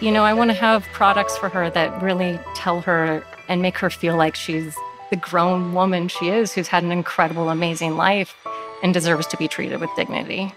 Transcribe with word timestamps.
You 0.00 0.10
know, 0.10 0.24
I 0.24 0.34
want 0.34 0.50
to 0.50 0.54
have 0.54 0.84
products 0.92 1.36
for 1.38 1.48
her 1.48 1.70
that 1.70 2.02
really 2.02 2.38
tell 2.54 2.80
her 2.82 3.24
and 3.48 3.62
make 3.62 3.78
her 3.78 3.90
feel 3.90 4.16
like 4.16 4.34
she's 4.34 4.76
the 5.10 5.16
grown 5.16 5.72
woman 5.72 6.08
she 6.08 6.28
is, 6.28 6.52
who's 6.52 6.68
had 6.68 6.82
an 6.82 6.92
incredible, 6.92 7.48
amazing 7.48 7.96
life 7.96 8.36
and 8.82 8.92
deserves 8.92 9.26
to 9.28 9.36
be 9.36 9.48
treated 9.48 9.80
with 9.80 9.90
dignity. 9.96 10.52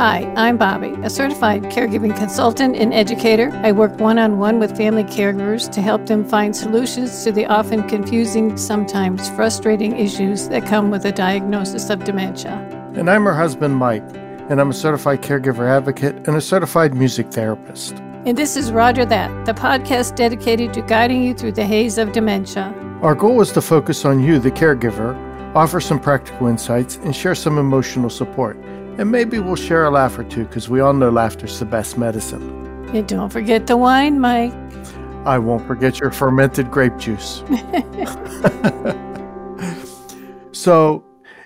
Hi, 0.00 0.32
I'm 0.34 0.58
Bobbi, 0.58 1.04
a 1.04 1.10
certified 1.10 1.64
caregiving 1.64 2.16
consultant 2.16 2.74
and 2.74 2.94
educator. 2.94 3.50
I 3.62 3.72
work 3.72 4.00
one 4.00 4.18
on 4.18 4.38
one 4.38 4.58
with 4.58 4.74
family 4.74 5.04
caregivers 5.04 5.70
to 5.72 5.82
help 5.82 6.06
them 6.06 6.24
find 6.24 6.56
solutions 6.56 7.22
to 7.24 7.30
the 7.30 7.44
often 7.44 7.86
confusing, 7.86 8.56
sometimes 8.56 9.28
frustrating 9.28 9.98
issues 9.98 10.48
that 10.48 10.64
come 10.64 10.90
with 10.90 11.04
a 11.04 11.12
diagnosis 11.12 11.90
of 11.90 12.02
dementia. 12.04 12.54
And 12.94 13.10
I'm 13.10 13.24
her 13.24 13.34
husband, 13.34 13.76
Mike, 13.76 14.02
and 14.48 14.58
I'm 14.58 14.70
a 14.70 14.72
certified 14.72 15.20
caregiver 15.20 15.68
advocate 15.68 16.14
and 16.26 16.34
a 16.34 16.40
certified 16.40 16.94
music 16.94 17.30
therapist. 17.30 17.92
And 18.24 18.38
this 18.38 18.56
is 18.56 18.72
Rodger 18.72 19.04
That, 19.04 19.44
the 19.44 19.52
podcast 19.52 20.16
dedicated 20.16 20.72
to 20.72 20.80
guiding 20.80 21.22
you 21.22 21.34
through 21.34 21.52
the 21.52 21.66
haze 21.66 21.98
of 21.98 22.12
dementia. 22.12 22.74
Our 23.02 23.14
goal 23.14 23.42
is 23.42 23.52
to 23.52 23.60
focus 23.60 24.06
on 24.06 24.22
you, 24.22 24.38
the 24.38 24.50
caregiver, 24.50 25.14
offer 25.54 25.78
some 25.78 26.00
practical 26.00 26.46
insights, 26.46 26.96
and 26.96 27.14
share 27.14 27.34
some 27.34 27.58
emotional 27.58 28.08
support. 28.08 28.56
And 28.98 29.10
maybe 29.10 29.38
we'll 29.38 29.56
share 29.56 29.84
a 29.84 29.90
laugh 29.90 30.18
or 30.18 30.24
two 30.24 30.44
because 30.44 30.68
we 30.68 30.80
all 30.80 30.92
know 30.92 31.10
laughter's 31.10 31.58
the 31.58 31.64
best 31.64 31.96
medicine. 31.96 32.88
And 32.94 33.06
don't 33.06 33.30
forget 33.30 33.66
the 33.66 33.76
wine, 33.76 34.20
Mike. 34.20 34.52
I 35.24 35.38
won't 35.38 35.66
forget 35.66 36.00
your 36.00 36.10
fermented 36.10 36.70
grape 36.70 36.96
juice. 36.96 37.44
so, 40.52 41.04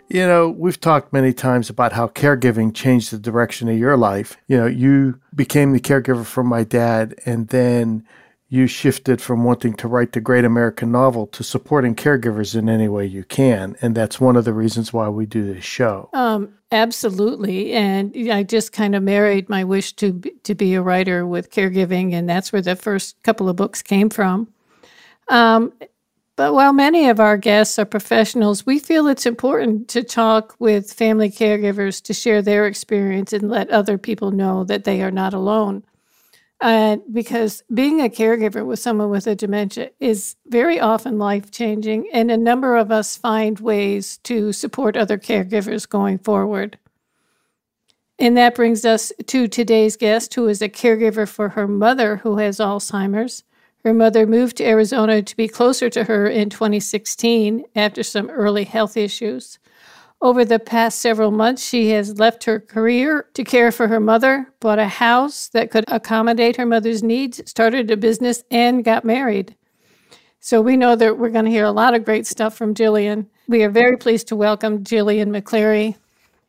you 0.08 0.26
know, 0.26 0.50
we've 0.50 0.80
talked 0.80 1.12
many 1.12 1.32
times 1.32 1.70
about 1.70 1.92
how 1.92 2.08
caregiving 2.08 2.74
changed 2.74 3.10
the 3.10 3.18
direction 3.18 3.68
of 3.68 3.78
your 3.78 3.96
life. 3.96 4.36
You 4.48 4.56
know, 4.56 4.66
you 4.66 5.20
became 5.34 5.72
the 5.72 5.80
caregiver 5.80 6.24
for 6.24 6.44
my 6.44 6.64
dad, 6.64 7.14
and 7.26 7.48
then 7.48 8.04
you 8.54 8.68
shifted 8.68 9.20
from 9.20 9.42
wanting 9.42 9.74
to 9.74 9.88
write 9.88 10.12
the 10.12 10.20
great 10.20 10.44
American 10.44 10.92
novel 10.92 11.26
to 11.26 11.42
supporting 11.42 11.92
caregivers 11.92 12.54
in 12.54 12.68
any 12.68 12.86
way 12.86 13.04
you 13.04 13.24
can. 13.24 13.76
And 13.82 13.96
that's 13.96 14.20
one 14.20 14.36
of 14.36 14.44
the 14.44 14.52
reasons 14.52 14.92
why 14.92 15.08
we 15.08 15.26
do 15.26 15.52
this 15.52 15.64
show. 15.64 16.08
Um, 16.12 16.54
absolutely. 16.70 17.72
And 17.72 18.14
I 18.30 18.44
just 18.44 18.70
kind 18.70 18.94
of 18.94 19.02
married 19.02 19.48
my 19.48 19.64
wish 19.64 19.92
to 19.94 20.20
to 20.44 20.54
be 20.54 20.74
a 20.74 20.82
writer 20.82 21.26
with 21.26 21.50
caregiving, 21.50 22.12
and 22.12 22.28
that's 22.28 22.52
where 22.52 22.62
the 22.62 22.76
first 22.76 23.20
couple 23.24 23.48
of 23.48 23.56
books 23.56 23.82
came 23.82 24.08
from. 24.08 24.46
Um, 25.28 25.72
but 26.36 26.54
while 26.54 26.72
many 26.72 27.08
of 27.08 27.18
our 27.18 27.36
guests 27.36 27.76
are 27.78 27.84
professionals, 27.84 28.64
we 28.64 28.78
feel 28.78 29.08
it's 29.08 29.26
important 29.26 29.88
to 29.88 30.04
talk 30.04 30.54
with 30.60 30.92
family 30.92 31.30
caregivers 31.30 32.00
to 32.02 32.14
share 32.14 32.40
their 32.40 32.66
experience 32.66 33.32
and 33.32 33.50
let 33.50 33.70
other 33.70 33.98
people 33.98 34.30
know 34.30 34.62
that 34.64 34.84
they 34.84 35.02
are 35.02 35.12
not 35.12 35.34
alone. 35.34 35.82
Uh, 36.64 36.96
because 37.12 37.62
being 37.74 38.00
a 38.00 38.08
caregiver 38.08 38.64
with 38.64 38.78
someone 38.78 39.10
with 39.10 39.26
a 39.26 39.34
dementia 39.34 39.90
is 40.00 40.36
very 40.46 40.80
often 40.80 41.18
life 41.18 41.50
changing, 41.50 42.08
and 42.10 42.30
a 42.30 42.38
number 42.38 42.74
of 42.74 42.90
us 42.90 43.18
find 43.18 43.60
ways 43.60 44.16
to 44.24 44.50
support 44.50 44.96
other 44.96 45.18
caregivers 45.18 45.86
going 45.86 46.16
forward. 46.16 46.78
And 48.18 48.34
that 48.38 48.54
brings 48.54 48.86
us 48.86 49.12
to 49.26 49.46
today's 49.46 49.98
guest, 49.98 50.32
who 50.32 50.48
is 50.48 50.62
a 50.62 50.70
caregiver 50.70 51.28
for 51.28 51.50
her 51.50 51.68
mother 51.68 52.16
who 52.16 52.38
has 52.38 52.56
Alzheimer's. 52.56 53.44
Her 53.84 53.92
mother 53.92 54.26
moved 54.26 54.56
to 54.56 54.64
Arizona 54.64 55.20
to 55.20 55.36
be 55.36 55.48
closer 55.48 55.90
to 55.90 56.04
her 56.04 56.26
in 56.26 56.48
2016 56.48 57.64
after 57.76 58.02
some 58.02 58.30
early 58.30 58.64
health 58.64 58.96
issues. 58.96 59.58
Over 60.20 60.44
the 60.44 60.58
past 60.58 61.00
several 61.00 61.30
months, 61.30 61.62
she 61.62 61.90
has 61.90 62.18
left 62.18 62.44
her 62.44 62.58
career 62.58 63.26
to 63.34 63.44
care 63.44 63.70
for 63.70 63.88
her 63.88 64.00
mother, 64.00 64.52
bought 64.60 64.78
a 64.78 64.88
house 64.88 65.48
that 65.48 65.70
could 65.70 65.84
accommodate 65.88 66.56
her 66.56 66.64
mother's 66.64 67.02
needs, 67.02 67.42
started 67.44 67.90
a 67.90 67.96
business, 67.96 68.42
and 68.50 68.84
got 68.84 69.04
married. 69.04 69.54
So 70.40 70.60
we 70.60 70.76
know 70.76 70.96
that 70.96 71.18
we're 71.18 71.30
going 71.30 71.44
to 71.46 71.50
hear 71.50 71.64
a 71.64 71.72
lot 71.72 71.94
of 71.94 72.04
great 72.04 72.26
stuff 72.26 72.56
from 72.56 72.74
Jillian. 72.74 73.26
We 73.48 73.62
are 73.64 73.70
very 73.70 73.96
pleased 73.96 74.28
to 74.28 74.36
welcome 74.36 74.84
Jillian 74.84 75.28
McCleary. 75.28 75.96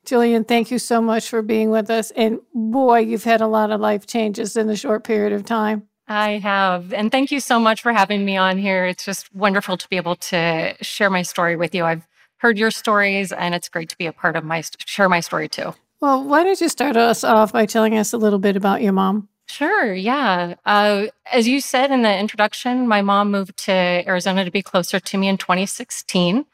Jillian, 0.06 0.48
thank 0.48 0.70
you 0.70 0.80
so 0.80 1.02
much 1.02 1.30
for 1.30 1.42
being 1.42 1.70
with 1.70 1.90
us. 1.90 2.12
And 2.12 2.40
boy, 2.54 3.00
you've 3.00 3.24
had 3.24 3.42
a 3.42 3.48
lot 3.48 3.72
of 3.72 3.82
life 3.82 4.06
changes 4.06 4.56
in 4.56 4.70
a 4.70 4.76
short 4.76 5.04
period 5.04 5.34
of 5.34 5.46
time. 5.46 5.88
I 6.08 6.38
have. 6.38 6.94
And 6.94 7.12
thank 7.12 7.32
you 7.32 7.40
so 7.40 7.60
much 7.60 7.82
for 7.82 7.92
having 7.92 8.24
me 8.24 8.38
on 8.38 8.58
here. 8.58 8.86
It's 8.86 9.04
just 9.04 9.34
wonderful 9.34 9.76
to 9.78 9.90
be 9.90 9.98
able 9.98 10.16
to 10.18 10.76
share 10.82 11.10
my 11.10 11.24
story 11.24 11.56
with 11.56 11.74
you. 11.74 11.84
I've 11.84 12.08
heard 12.46 12.60
your 12.60 12.70
stories, 12.70 13.32
and 13.32 13.56
it's 13.56 13.70
great 13.70 13.90
to 13.90 13.98
be 13.98 14.06
a 14.06 14.14
part 14.14 14.36
of 14.36 14.44
my 14.44 14.62
share 14.86 15.10
my 15.10 15.20
story 15.20 15.50
too. 15.50 15.74
Well, 16.00 16.24
why 16.24 16.44
don't 16.44 16.62
you 16.62 16.70
start 16.70 16.96
us 16.96 17.24
off 17.24 17.54
by 17.54 17.66
telling 17.66 17.98
us 17.98 18.14
a 18.14 18.20
little 18.20 18.38
bit 18.38 18.56
about 18.56 18.84
your 18.84 18.94
mom? 18.94 19.30
Sure, 19.48 19.96
yeah. 19.96 20.54
Uh, 20.64 21.08
as 21.32 21.48
you 21.48 21.60
said 21.60 21.90
in 21.90 22.04
the 22.04 22.16
introduction, 22.16 22.88
my 22.88 23.02
mom 23.02 23.32
moved 23.32 23.58
to 23.58 23.72
Arizona 23.72 24.46
to 24.46 24.52
be 24.52 24.62
closer 24.62 25.00
to 25.00 25.18
me 25.18 25.28
in 25.28 25.38
2016. 25.38 26.46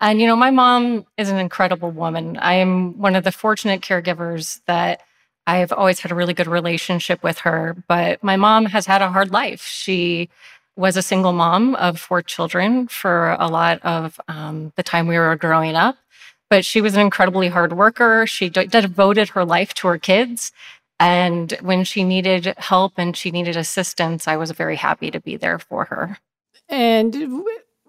And, 0.00 0.20
you 0.20 0.28
know, 0.28 0.36
my 0.36 0.52
mom 0.52 1.06
is 1.18 1.28
an 1.28 1.38
incredible 1.38 1.90
woman. 1.90 2.36
I 2.36 2.54
am 2.54 2.96
one 2.98 3.16
of 3.16 3.24
the 3.24 3.32
fortunate 3.32 3.80
caregivers 3.80 4.60
that 4.66 5.02
I've 5.48 5.72
always 5.72 5.98
had 5.98 6.12
a 6.12 6.14
really 6.14 6.34
good 6.34 6.46
relationship 6.46 7.24
with 7.24 7.38
her. 7.40 7.82
But 7.88 8.22
my 8.22 8.36
mom 8.36 8.66
has 8.66 8.86
had 8.86 9.02
a 9.02 9.10
hard 9.10 9.32
life. 9.32 9.62
She 9.62 10.28
was 10.76 10.96
a 10.96 11.02
single 11.02 11.32
mom 11.32 11.74
of 11.76 12.00
four 12.00 12.22
children 12.22 12.88
for 12.88 13.32
a 13.38 13.46
lot 13.48 13.80
of 13.82 14.20
um, 14.28 14.72
the 14.76 14.82
time 14.82 15.06
we 15.06 15.18
were 15.18 15.36
growing 15.36 15.74
up. 15.74 15.96
But 16.48 16.64
she 16.64 16.80
was 16.80 16.94
an 16.94 17.00
incredibly 17.00 17.48
hard 17.48 17.72
worker. 17.72 18.26
She 18.26 18.48
d- 18.48 18.66
devoted 18.66 19.30
her 19.30 19.44
life 19.44 19.72
to 19.74 19.88
her 19.88 19.98
kids. 19.98 20.52
And 21.00 21.52
when 21.62 21.84
she 21.84 22.04
needed 22.04 22.54
help 22.58 22.92
and 22.96 23.16
she 23.16 23.30
needed 23.30 23.56
assistance, 23.56 24.28
I 24.28 24.36
was 24.36 24.50
very 24.50 24.76
happy 24.76 25.10
to 25.10 25.20
be 25.20 25.36
there 25.36 25.58
for 25.58 25.86
her. 25.86 26.18
And 26.68 27.42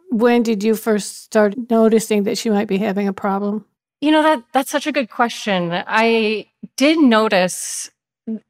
when 0.10 0.44
did 0.44 0.64
you 0.64 0.76
first 0.76 1.24
start 1.24 1.56
noticing 1.70 2.24
that 2.24 2.38
she 2.38 2.50
might 2.50 2.68
be 2.68 2.78
having 2.78 3.08
a 3.08 3.14
problem? 3.14 3.66
You 4.02 4.12
know 4.12 4.24
that 4.24 4.44
that's 4.52 4.72
such 4.72 4.88
a 4.88 4.92
good 4.92 5.10
question. 5.10 5.72
I 5.72 6.48
did 6.76 6.98
notice 7.00 7.90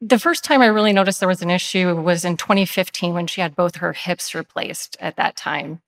the 0.00 0.18
first 0.18 0.44
time 0.44 0.62
I 0.62 0.66
really 0.66 0.92
noticed 0.92 1.20
there 1.20 1.28
was 1.28 1.42
an 1.42 1.50
issue 1.50 1.94
was 1.94 2.24
in 2.24 2.36
2015 2.36 3.12
when 3.12 3.26
she 3.26 3.40
had 3.40 3.56
both 3.56 3.76
her 3.76 3.92
hips 3.92 4.34
replaced 4.34 4.96
at 5.00 5.16
that 5.16 5.36
time. 5.36 5.80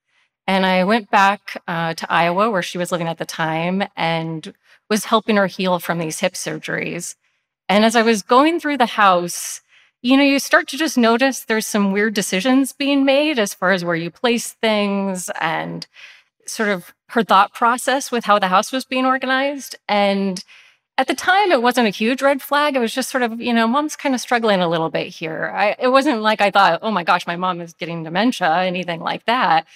And 0.47 0.65
I 0.65 0.85
went 0.85 1.11
back 1.11 1.63
uh, 1.67 1.95
to 1.95 2.13
Iowa 2.13 2.51
where 2.51 2.63
she 2.63 2.79
was 2.79 2.93
living 2.93 3.09
at 3.09 3.19
the 3.19 3.25
time 3.25 3.85
and 3.97 4.53
was 4.89 5.07
helping 5.07 5.37
her 5.37 5.47
heal 5.47 5.79
from 5.79 5.99
these 5.99 6.21
hip 6.21 6.35
surgeries. 6.35 7.17
And 7.69 7.85
as 7.85 7.97
I 7.97 8.03
was 8.03 8.23
going 8.23 8.61
through 8.61 8.79
the 8.79 8.87
house, 8.87 9.61
you 10.03 10.17
know, 10.17 10.23
you 10.23 10.39
start 10.39 10.69
to 10.69 10.77
just 10.77 10.97
notice 10.97 11.45
there's 11.45 11.67
some 11.67 11.91
weird 11.91 12.15
decisions 12.15 12.73
being 12.73 13.05
made 13.05 13.39
as 13.39 13.55
far 13.55 13.73
as 13.73 13.85
where 13.85 13.97
you 13.97 14.11
place 14.11 14.53
things 14.53 15.31
and 15.41 15.87
sort 16.47 16.69
of 16.69 16.95
her 17.09 17.25
thought 17.25 17.53
process 17.53 18.13
with 18.13 18.25
how 18.25 18.39
the 18.39 18.49
house 18.49 18.71
was 18.71 18.85
being 18.85 19.05
organized. 19.05 19.75
And 19.89 20.45
at 20.99 21.09
the 21.09 21.15
time 21.15 21.53
it 21.53 21.62
wasn't 21.62 21.87
a 21.87 21.91
huge 21.91 22.23
red 22.23 22.41
flag. 22.41 22.75
It 22.75 22.81
was 22.81 22.95
just 22.95 23.11
sort 23.11 23.23
of 23.23 23.41
you 23.41 23.53
know 23.53 23.67
mom's 23.67 23.97
kind 23.97 24.15
of 24.15 24.21
struggling 24.21 24.61
a 24.61 24.69
little 24.69 24.91
bit 24.91 25.09
here. 25.09 25.53
I, 25.55 25.77
it 25.79 25.89
wasn't 25.89 26.23
like 26.23 26.41
i 26.41 26.51
thought 26.51 26.81
oh 26.83 26.91
my 26.91 27.05
gosh 27.05 27.27
my 27.27 27.37
mom 27.37 27.61
is 27.61 27.73
getting 27.75 28.03
dementia 28.03 28.59
anything 28.59 29.01
like 29.01 29.25
that. 29.27 29.67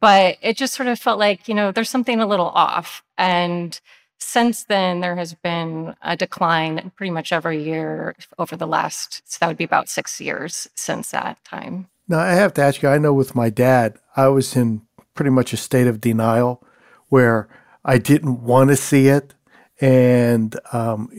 But 0.00 0.38
it 0.42 0.56
just 0.56 0.74
sort 0.74 0.88
of 0.88 0.98
felt 0.98 1.18
like 1.18 1.48
you 1.48 1.54
know 1.54 1.72
there's 1.72 1.90
something 1.90 2.20
a 2.20 2.26
little 2.26 2.48
off. 2.48 3.02
And 3.16 3.80
since 4.18 4.64
then 4.64 5.00
there 5.00 5.16
has 5.16 5.34
been 5.34 5.94
a 6.02 6.16
decline 6.16 6.92
pretty 6.96 7.10
much 7.10 7.32
every 7.32 7.62
year 7.62 8.16
over 8.38 8.56
the 8.56 8.66
last 8.66 9.22
so 9.24 9.38
that 9.40 9.48
would 9.48 9.56
be 9.56 9.64
about 9.64 9.88
six 9.88 10.20
years 10.20 10.68
since 10.74 11.10
that 11.10 11.42
time. 11.44 11.88
Now 12.06 12.20
i 12.20 12.32
have 12.32 12.54
to 12.54 12.62
ask 12.62 12.82
you 12.82 12.88
i 12.88 12.98
know 12.98 13.12
with 13.12 13.34
my 13.34 13.50
dad 13.50 13.98
i 14.16 14.28
was 14.28 14.56
in 14.56 14.82
pretty 15.14 15.30
much 15.30 15.52
a 15.52 15.56
state 15.56 15.86
of 15.86 16.00
denial 16.00 16.64
where 17.08 17.48
i 17.84 17.98
didn't 17.98 18.42
want 18.42 18.70
to 18.70 18.76
see 18.76 19.08
it 19.08 19.34
and 19.80 20.58
um, 20.72 21.10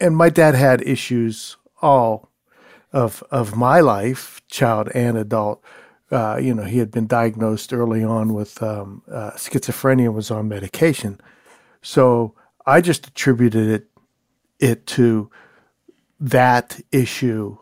and 0.00 0.16
my 0.16 0.30
dad 0.30 0.54
had 0.54 0.82
issues 0.82 1.56
all 1.82 2.30
of 2.92 3.22
of 3.30 3.56
my 3.56 3.80
life, 3.80 4.40
child 4.48 4.88
and 4.94 5.16
adult. 5.16 5.62
Uh, 6.10 6.38
you 6.40 6.54
know, 6.54 6.64
he 6.64 6.78
had 6.78 6.90
been 6.90 7.06
diagnosed 7.06 7.72
early 7.72 8.04
on 8.04 8.34
with 8.34 8.62
um, 8.62 9.02
uh, 9.10 9.32
schizophrenia, 9.32 10.12
was 10.12 10.30
on 10.30 10.48
medication, 10.48 11.20
so 11.82 12.34
I 12.66 12.80
just 12.80 13.06
attributed 13.06 13.68
it 13.68 13.88
it 14.60 14.86
to 14.88 15.30
that 16.20 16.80
issue, 16.92 17.56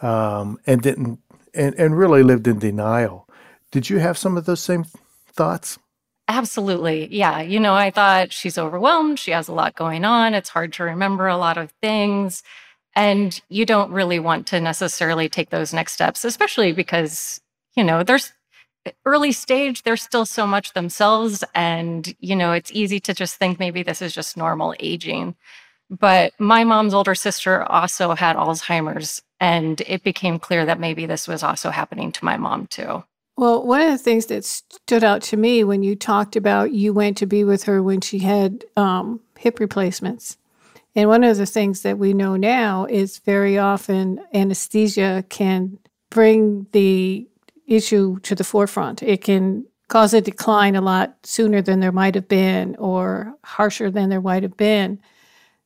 um, 0.00 0.58
and 0.66 0.80
didn't 0.82 1.18
and, 1.54 1.74
and 1.74 1.98
really 1.98 2.22
lived 2.22 2.46
in 2.46 2.58
denial. 2.58 3.28
Did 3.70 3.90
you 3.90 3.98
have 3.98 4.16
some 4.16 4.36
of 4.36 4.44
those 4.44 4.60
same 4.60 4.84
thoughts? 5.32 5.78
Absolutely. 6.28 7.08
Yeah. 7.14 7.40
You 7.40 7.58
know, 7.58 7.74
I 7.74 7.90
thought 7.90 8.32
she's 8.32 8.58
overwhelmed. 8.58 9.18
She 9.18 9.30
has 9.30 9.48
a 9.48 9.54
lot 9.54 9.74
going 9.74 10.04
on. 10.04 10.34
It's 10.34 10.50
hard 10.50 10.72
to 10.74 10.84
remember 10.84 11.26
a 11.26 11.38
lot 11.38 11.56
of 11.56 11.70
things. 11.82 12.42
And 12.96 13.40
you 13.48 13.64
don't 13.66 13.92
really 13.92 14.18
want 14.18 14.46
to 14.48 14.60
necessarily 14.60 15.28
take 15.28 15.50
those 15.50 15.72
next 15.72 15.92
steps, 15.94 16.24
especially 16.24 16.72
because, 16.72 17.40
you 17.76 17.84
know, 17.84 18.02
there's, 18.02 18.32
eh, 18.86 18.92
early 19.06 19.32
stage, 19.32 19.82
they're 19.84 19.96
still 19.96 20.26
so 20.26 20.46
much 20.46 20.74
themselves. 20.74 21.44
And, 21.54 22.14
you 22.20 22.36
know, 22.36 22.52
it's 22.52 22.72
easy 22.72 23.00
to 23.00 23.14
just 23.14 23.36
think 23.36 23.58
maybe 23.60 23.82
this 23.82 24.02
is 24.02 24.14
just 24.14 24.36
normal 24.36 24.74
aging. 24.80 25.36
But 25.90 26.34
my 26.40 26.64
mom's 26.64 26.94
older 26.94 27.14
sister 27.16 27.64
also 27.64 28.14
had 28.14 28.36
Alzheimer's, 28.36 29.22
and 29.40 29.80
it 29.82 30.02
became 30.04 30.38
clear 30.40 30.66
that 30.66 30.80
maybe 30.80 31.06
this 31.06 31.28
was 31.28 31.42
also 31.44 31.70
happening 31.70 32.12
to 32.12 32.24
my 32.26 32.36
mom 32.38 32.68
too. 32.68 33.04
Well, 33.38 33.64
one 33.64 33.80
of 33.82 33.92
the 33.92 33.98
things 33.98 34.26
that 34.26 34.44
stood 34.44 35.04
out 35.04 35.22
to 35.22 35.36
me 35.36 35.62
when 35.62 35.84
you 35.84 35.94
talked 35.94 36.34
about 36.34 36.72
you 36.72 36.92
went 36.92 37.16
to 37.18 37.26
be 37.26 37.44
with 37.44 37.62
her 37.64 37.80
when 37.80 38.00
she 38.00 38.18
had 38.18 38.64
um, 38.76 39.20
hip 39.38 39.60
replacements. 39.60 40.36
And 40.96 41.08
one 41.08 41.22
of 41.22 41.36
the 41.36 41.46
things 41.46 41.82
that 41.82 41.98
we 41.98 42.14
know 42.14 42.34
now 42.34 42.86
is 42.86 43.18
very 43.18 43.56
often 43.56 44.20
anesthesia 44.34 45.24
can 45.28 45.78
bring 46.10 46.66
the 46.72 47.28
issue 47.68 48.18
to 48.24 48.34
the 48.34 48.42
forefront. 48.42 49.04
It 49.04 49.22
can 49.22 49.66
cause 49.86 50.12
a 50.14 50.20
decline 50.20 50.74
a 50.74 50.80
lot 50.80 51.14
sooner 51.22 51.62
than 51.62 51.78
there 51.78 51.92
might 51.92 52.16
have 52.16 52.26
been 52.26 52.74
or 52.74 53.36
harsher 53.44 53.88
than 53.88 54.08
there 54.08 54.20
might 54.20 54.42
have 54.42 54.56
been. 54.56 55.00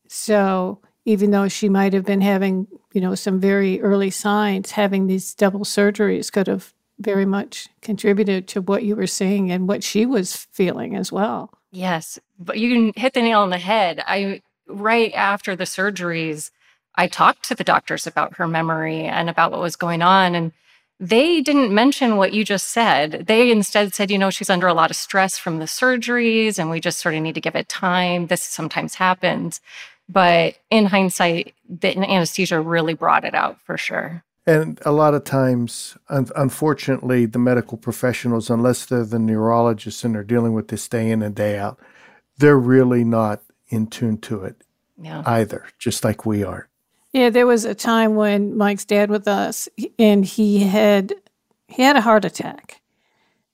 So 0.09 0.83
even 1.07 1.31
though 1.31 1.49
she 1.49 1.71
might 1.71 1.95
have 1.95 2.05
been 2.05 2.21
having, 2.21 2.67
you 2.93 3.01
know, 3.01 3.15
some 3.15 3.41
very 3.41 3.81
early 3.81 4.11
signs, 4.11 4.73
having 4.73 5.07
these 5.07 5.33
double 5.33 5.61
surgeries 5.61 6.31
could 6.31 6.49
have 6.49 6.75
very 7.03 7.27
much 7.27 7.69
contributed 7.81 8.49
to 8.49 8.61
what 8.61 8.83
you 8.83 8.97
were 8.97 9.07
saying 9.07 9.51
and 9.51 9.69
what 9.69 9.83
she 9.85 10.07
was 10.07 10.47
feeling 10.53 10.97
as 10.97 11.13
well. 11.13 11.51
Yes, 11.71 12.19
but 12.39 12.59
you 12.59 12.93
hit 12.97 13.15
the 13.15 13.23
nail 13.23 13.41
on 13.41 13.51
the 13.51 13.59
head. 13.59 14.03
I 14.07 14.43
right 14.69 15.13
after 15.15 15.57
the 15.57 15.65
surgeries, 15.65 16.51
I 16.95 17.09
talked 17.09 17.45
to 17.45 17.55
the 17.55 17.65
doctors 17.65 18.07
about 18.07 18.37
her 18.37 18.47
memory 18.47 19.05
and 19.05 19.29
about 19.29 19.51
what 19.51 19.61
was 19.61 19.77
going 19.77 20.03
on 20.03 20.35
and 20.35 20.53
they 21.01 21.41
didn't 21.41 21.75
mention 21.75 22.17
what 22.17 22.33
you 22.33 22.45
just 22.45 22.69
said. 22.69 23.25
They 23.27 23.51
instead 23.51 23.93
said, 23.93 24.09
you 24.09 24.19
know, 24.19 24.31
she's 24.31 24.49
under 24.49 24.69
a 24.69 24.75
lot 24.75 24.91
of 24.91 24.97
stress 24.97 25.37
from 25.37 25.59
the 25.59 25.65
surgeries 25.65 26.61
and 26.61 26.71
we 26.71 26.79
just 26.79 27.01
sort 27.01 27.17
of 27.17 27.23
need 27.23 27.35
to 27.35 27.41
give 27.41 27.57
it 27.57 27.69
time. 27.69 28.29
This 28.29 28.41
sometimes 28.43 28.95
happens. 28.95 29.61
But 30.09 30.59
in 30.71 30.87
hindsight, 30.87 31.55
the 31.69 31.99
anesthesia 31.99 32.61
really 32.61 32.95
brought 32.95 33.25
it 33.25 33.35
out 33.35 33.61
for 33.63 33.77
sure. 33.77 34.23
And 34.47 34.81
a 34.85 34.91
lot 34.91 35.15
of 35.15 35.25
times, 35.25 35.97
un- 36.09 36.29
unfortunately, 36.35 37.27
the 37.27 37.39
medical 37.39 37.79
professionals, 37.79 38.50
unless 38.50 38.87
they're 38.87 39.05
the 39.05 39.19
neurologists 39.19 40.03
and 40.03 40.15
they're 40.15 40.25
dealing 40.25 40.53
with 40.53 40.69
this 40.69 40.89
day 40.89 41.11
in 41.11 41.23
and 41.23 41.35
day 41.35 41.59
out, 41.59 41.79
they're 42.39 42.59
really 42.59 43.05
not 43.05 43.43
in 43.69 43.87
tune 43.87 44.19
to 44.19 44.43
it 44.43 44.56
yeah. 45.00 45.23
either, 45.27 45.67
just 45.79 46.05
like 46.05 46.27
we 46.27 46.43
are. 46.43 46.69
Yeah, 47.12 47.31
there 47.31 47.47
was 47.47 47.65
a 47.65 47.75
time 47.75 48.17
when 48.17 48.56
Mike's 48.56 48.85
dad 48.85 49.11
was 49.11 49.27
us, 49.27 49.69
and 49.99 50.25
he 50.25 50.61
had 50.61 51.15
he 51.69 51.83
had 51.83 51.97
a 51.97 52.00
heart 52.00 52.25
attack, 52.25 52.81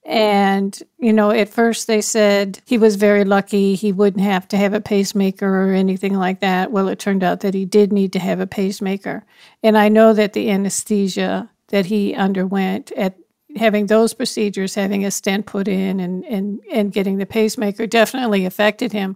and, 0.08 0.82
you 0.98 1.12
know, 1.12 1.30
at 1.30 1.50
first 1.50 1.86
they 1.86 2.00
said 2.00 2.62
he 2.64 2.78
was 2.78 2.96
very 2.96 3.24
lucky. 3.24 3.74
He 3.74 3.92
wouldn't 3.92 4.24
have 4.24 4.48
to 4.48 4.56
have 4.56 4.72
a 4.72 4.80
pacemaker 4.80 5.46
or 5.46 5.74
anything 5.74 6.14
like 6.14 6.40
that. 6.40 6.72
Well, 6.72 6.88
it 6.88 6.98
turned 6.98 7.22
out 7.22 7.40
that 7.40 7.52
he 7.52 7.66
did 7.66 7.92
need 7.92 8.14
to 8.14 8.18
have 8.18 8.40
a 8.40 8.46
pacemaker. 8.46 9.26
And 9.62 9.76
I 9.76 9.90
know 9.90 10.14
that 10.14 10.32
the 10.32 10.50
anesthesia 10.50 11.50
that 11.68 11.84
he 11.84 12.14
underwent 12.14 12.90
at 12.92 13.18
having 13.56 13.86
those 13.86 14.14
procedures, 14.14 14.74
having 14.74 15.04
a 15.04 15.10
stent 15.10 15.44
put 15.44 15.68
in 15.68 16.00
and, 16.00 16.24
and, 16.24 16.60
and 16.72 16.90
getting 16.90 17.18
the 17.18 17.26
pacemaker 17.26 17.86
definitely 17.86 18.46
affected 18.46 18.92
him 18.92 19.14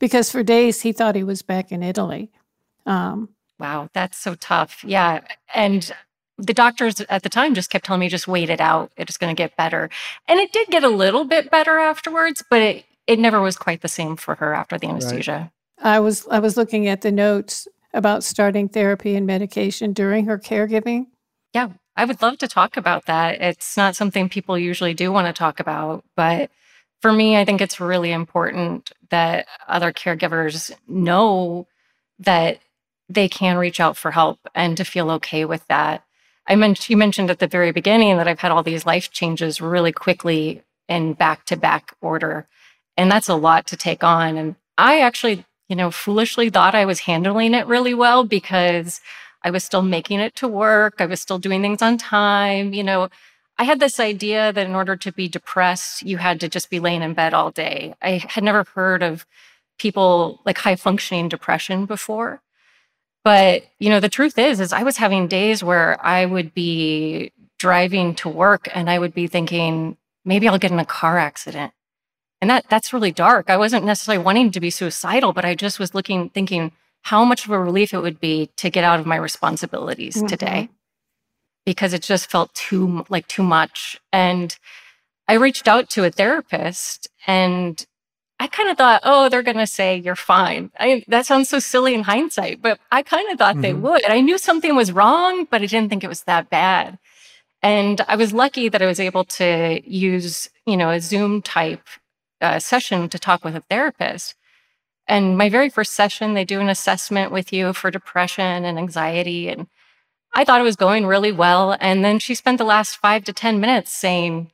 because 0.00 0.32
for 0.32 0.42
days 0.42 0.80
he 0.80 0.90
thought 0.90 1.14
he 1.14 1.22
was 1.22 1.42
back 1.42 1.70
in 1.70 1.84
Italy. 1.84 2.32
Um, 2.86 3.28
wow, 3.60 3.88
that's 3.92 4.18
so 4.18 4.34
tough. 4.34 4.82
Yeah. 4.84 5.20
And 5.54 5.94
the 6.38 6.54
doctors 6.54 7.00
at 7.02 7.22
the 7.22 7.28
time 7.28 7.54
just 7.54 7.70
kept 7.70 7.84
telling 7.84 8.00
me 8.00 8.08
just 8.08 8.28
wait 8.28 8.50
it 8.50 8.60
out. 8.60 8.90
It's 8.96 9.16
going 9.16 9.34
to 9.34 9.40
get 9.40 9.56
better. 9.56 9.88
And 10.26 10.40
it 10.40 10.52
did 10.52 10.68
get 10.68 10.84
a 10.84 10.88
little 10.88 11.24
bit 11.24 11.50
better 11.50 11.78
afterwards 11.78 12.42
but 12.48 12.62
it, 12.62 12.84
it 13.06 13.18
never 13.18 13.40
was 13.40 13.56
quite 13.56 13.82
the 13.82 13.88
same 13.88 14.16
for 14.16 14.34
her 14.36 14.54
after 14.54 14.78
the 14.78 14.88
anesthesia. 14.88 15.50
Right. 15.82 15.94
i 15.96 16.00
was 16.00 16.26
i 16.28 16.38
was 16.38 16.56
looking 16.56 16.88
at 16.88 17.02
the 17.02 17.12
notes 17.12 17.68
about 17.92 18.24
starting 18.24 18.68
therapy 18.68 19.14
and 19.14 19.26
medication 19.26 19.92
during 19.92 20.26
her 20.26 20.38
caregiving. 20.38 21.06
Yeah 21.52 21.70
i 21.96 22.04
would 22.04 22.20
love 22.22 22.38
to 22.38 22.48
talk 22.48 22.76
about 22.76 23.06
that. 23.06 23.40
It's 23.40 23.76
not 23.76 23.96
something 23.96 24.28
people 24.28 24.58
usually 24.58 24.94
do 24.94 25.12
want 25.12 25.26
to 25.28 25.32
talk 25.32 25.60
about 25.60 26.04
but 26.16 26.50
for 27.00 27.12
me 27.12 27.36
i 27.36 27.44
think 27.44 27.60
it's 27.60 27.80
really 27.80 28.12
important 28.12 28.92
that 29.10 29.46
other 29.68 29.92
caregivers 29.92 30.72
know 30.88 31.66
that 32.18 32.58
they 33.08 33.28
can 33.28 33.58
reach 33.58 33.80
out 33.80 33.96
for 33.96 34.10
help 34.10 34.38
and 34.54 34.76
to 34.76 34.84
feel 34.84 35.10
okay 35.10 35.44
with 35.44 35.66
that 35.68 36.03
I 36.46 36.56
mentioned 36.56 36.90
you 36.90 36.96
mentioned 36.96 37.30
at 37.30 37.38
the 37.38 37.46
very 37.46 37.72
beginning 37.72 38.16
that 38.18 38.28
I've 38.28 38.40
had 38.40 38.50
all 38.50 38.62
these 38.62 38.86
life 38.86 39.10
changes 39.10 39.60
really 39.60 39.92
quickly 39.92 40.62
in 40.88 41.14
back 41.14 41.44
to 41.46 41.56
back 41.56 41.94
order. 42.00 42.46
And 42.96 43.10
that's 43.10 43.28
a 43.28 43.34
lot 43.34 43.66
to 43.68 43.76
take 43.76 44.04
on. 44.04 44.36
And 44.36 44.56
I 44.76 45.00
actually, 45.00 45.44
you 45.68 45.76
know, 45.76 45.90
foolishly 45.90 46.50
thought 46.50 46.74
I 46.74 46.84
was 46.84 47.00
handling 47.00 47.54
it 47.54 47.66
really 47.66 47.94
well 47.94 48.24
because 48.24 49.00
I 49.42 49.50
was 49.50 49.64
still 49.64 49.82
making 49.82 50.20
it 50.20 50.34
to 50.36 50.48
work. 50.48 50.96
I 50.98 51.06
was 51.06 51.20
still 51.20 51.38
doing 51.38 51.62
things 51.62 51.82
on 51.82 51.98
time. 51.98 52.72
You 52.72 52.82
know, 52.82 53.08
I 53.58 53.64
had 53.64 53.80
this 53.80 54.00
idea 54.00 54.52
that 54.52 54.66
in 54.66 54.74
order 54.74 54.96
to 54.96 55.12
be 55.12 55.28
depressed, 55.28 56.02
you 56.02 56.18
had 56.18 56.40
to 56.40 56.48
just 56.48 56.70
be 56.70 56.80
laying 56.80 57.02
in 57.02 57.14
bed 57.14 57.34
all 57.34 57.50
day. 57.50 57.94
I 58.02 58.22
had 58.28 58.44
never 58.44 58.64
heard 58.74 59.02
of 59.02 59.26
people 59.78 60.40
like 60.44 60.58
high 60.58 60.76
functioning 60.76 61.28
depression 61.28 61.86
before. 61.86 62.42
But, 63.24 63.64
you 63.78 63.88
know, 63.88 64.00
the 64.00 64.10
truth 64.10 64.38
is, 64.38 64.60
is 64.60 64.72
I 64.72 64.82
was 64.82 64.98
having 64.98 65.26
days 65.26 65.64
where 65.64 65.98
I 66.04 66.26
would 66.26 66.52
be 66.52 67.32
driving 67.58 68.14
to 68.16 68.28
work 68.28 68.68
and 68.74 68.90
I 68.90 68.98
would 68.98 69.14
be 69.14 69.26
thinking, 69.26 69.96
maybe 70.24 70.46
I'll 70.46 70.58
get 70.58 70.70
in 70.70 70.78
a 70.78 70.84
car 70.84 71.18
accident. 71.18 71.72
And 72.42 72.50
that 72.50 72.66
that's 72.68 72.92
really 72.92 73.12
dark. 73.12 73.48
I 73.48 73.56
wasn't 73.56 73.86
necessarily 73.86 74.22
wanting 74.22 74.50
to 74.50 74.60
be 74.60 74.68
suicidal, 74.68 75.32
but 75.32 75.46
I 75.46 75.54
just 75.54 75.78
was 75.78 75.94
looking, 75.94 76.28
thinking 76.28 76.72
how 77.00 77.24
much 77.24 77.46
of 77.46 77.50
a 77.50 77.58
relief 77.58 77.94
it 77.94 78.02
would 78.02 78.20
be 78.20 78.50
to 78.56 78.68
get 78.68 78.84
out 78.84 79.00
of 79.00 79.06
my 79.06 79.16
responsibilities 79.16 80.16
mm-hmm. 80.16 80.26
today. 80.26 80.68
Because 81.64 81.94
it 81.94 82.02
just 82.02 82.30
felt 82.30 82.52
too 82.52 83.06
like 83.08 83.26
too 83.26 83.42
much. 83.42 83.98
And 84.12 84.54
I 85.26 85.34
reached 85.34 85.66
out 85.66 85.88
to 85.90 86.04
a 86.04 86.10
therapist 86.10 87.08
and 87.26 87.86
I 88.40 88.48
kind 88.48 88.68
of 88.68 88.76
thought, 88.76 89.00
oh, 89.04 89.28
they're 89.28 89.42
going 89.42 89.58
to 89.58 89.66
say 89.66 89.96
you're 89.96 90.16
fine. 90.16 90.70
I, 90.78 91.04
that 91.08 91.24
sounds 91.24 91.48
so 91.48 91.60
silly 91.60 91.94
in 91.94 92.02
hindsight, 92.02 92.60
but 92.60 92.80
I 92.90 93.02
kind 93.02 93.30
of 93.30 93.38
thought 93.38 93.54
mm-hmm. 93.54 93.62
they 93.62 93.74
would. 93.74 94.04
I 94.04 94.20
knew 94.20 94.38
something 94.38 94.74
was 94.74 94.92
wrong, 94.92 95.46
but 95.50 95.62
I 95.62 95.66
didn't 95.66 95.88
think 95.88 96.02
it 96.02 96.08
was 96.08 96.24
that 96.24 96.50
bad. 96.50 96.98
And 97.62 98.00
I 98.08 98.16
was 98.16 98.34
lucky 98.34 98.68
that 98.68 98.82
I 98.82 98.86
was 98.86 99.00
able 99.00 99.24
to 99.24 99.80
use, 99.84 100.50
you 100.66 100.76
know, 100.76 100.90
a 100.90 101.00
Zoom 101.00 101.42
type 101.42 101.86
uh, 102.40 102.58
session 102.58 103.08
to 103.08 103.18
talk 103.18 103.44
with 103.44 103.56
a 103.56 103.60
therapist. 103.60 104.34
And 105.06 105.38
my 105.38 105.48
very 105.48 105.70
first 105.70 105.92
session, 105.94 106.34
they 106.34 106.44
do 106.44 106.60
an 106.60 106.68
assessment 106.68 107.30
with 107.30 107.52
you 107.52 107.72
for 107.72 107.90
depression 107.90 108.64
and 108.64 108.78
anxiety. 108.78 109.48
And 109.48 109.68
I 110.34 110.44
thought 110.44 110.60
it 110.60 110.64
was 110.64 110.76
going 110.76 111.06
really 111.06 111.32
well. 111.32 111.76
And 111.80 112.04
then 112.04 112.18
she 112.18 112.34
spent 112.34 112.58
the 112.58 112.64
last 112.64 112.96
five 112.96 113.24
to 113.24 113.32
10 113.32 113.60
minutes 113.60 113.92
saying, 113.92 114.50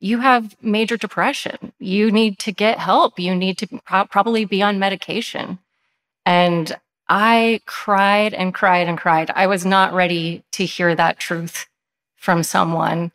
you 0.00 0.18
have 0.18 0.56
major 0.62 0.96
depression. 0.96 1.72
You 1.78 2.10
need 2.10 2.38
to 2.40 2.52
get 2.52 2.78
help. 2.78 3.18
You 3.18 3.34
need 3.34 3.58
to 3.58 3.66
pro- 3.84 4.04
probably 4.04 4.44
be 4.44 4.62
on 4.62 4.78
medication. 4.78 5.58
And 6.24 6.76
I 7.08 7.60
cried 7.66 8.34
and 8.34 8.52
cried 8.52 8.88
and 8.88 8.98
cried. 8.98 9.30
I 9.34 9.46
was 9.46 9.64
not 9.64 9.92
ready 9.92 10.44
to 10.52 10.64
hear 10.64 10.94
that 10.94 11.18
truth 11.18 11.66
from 12.16 12.42
someone. 12.42 13.12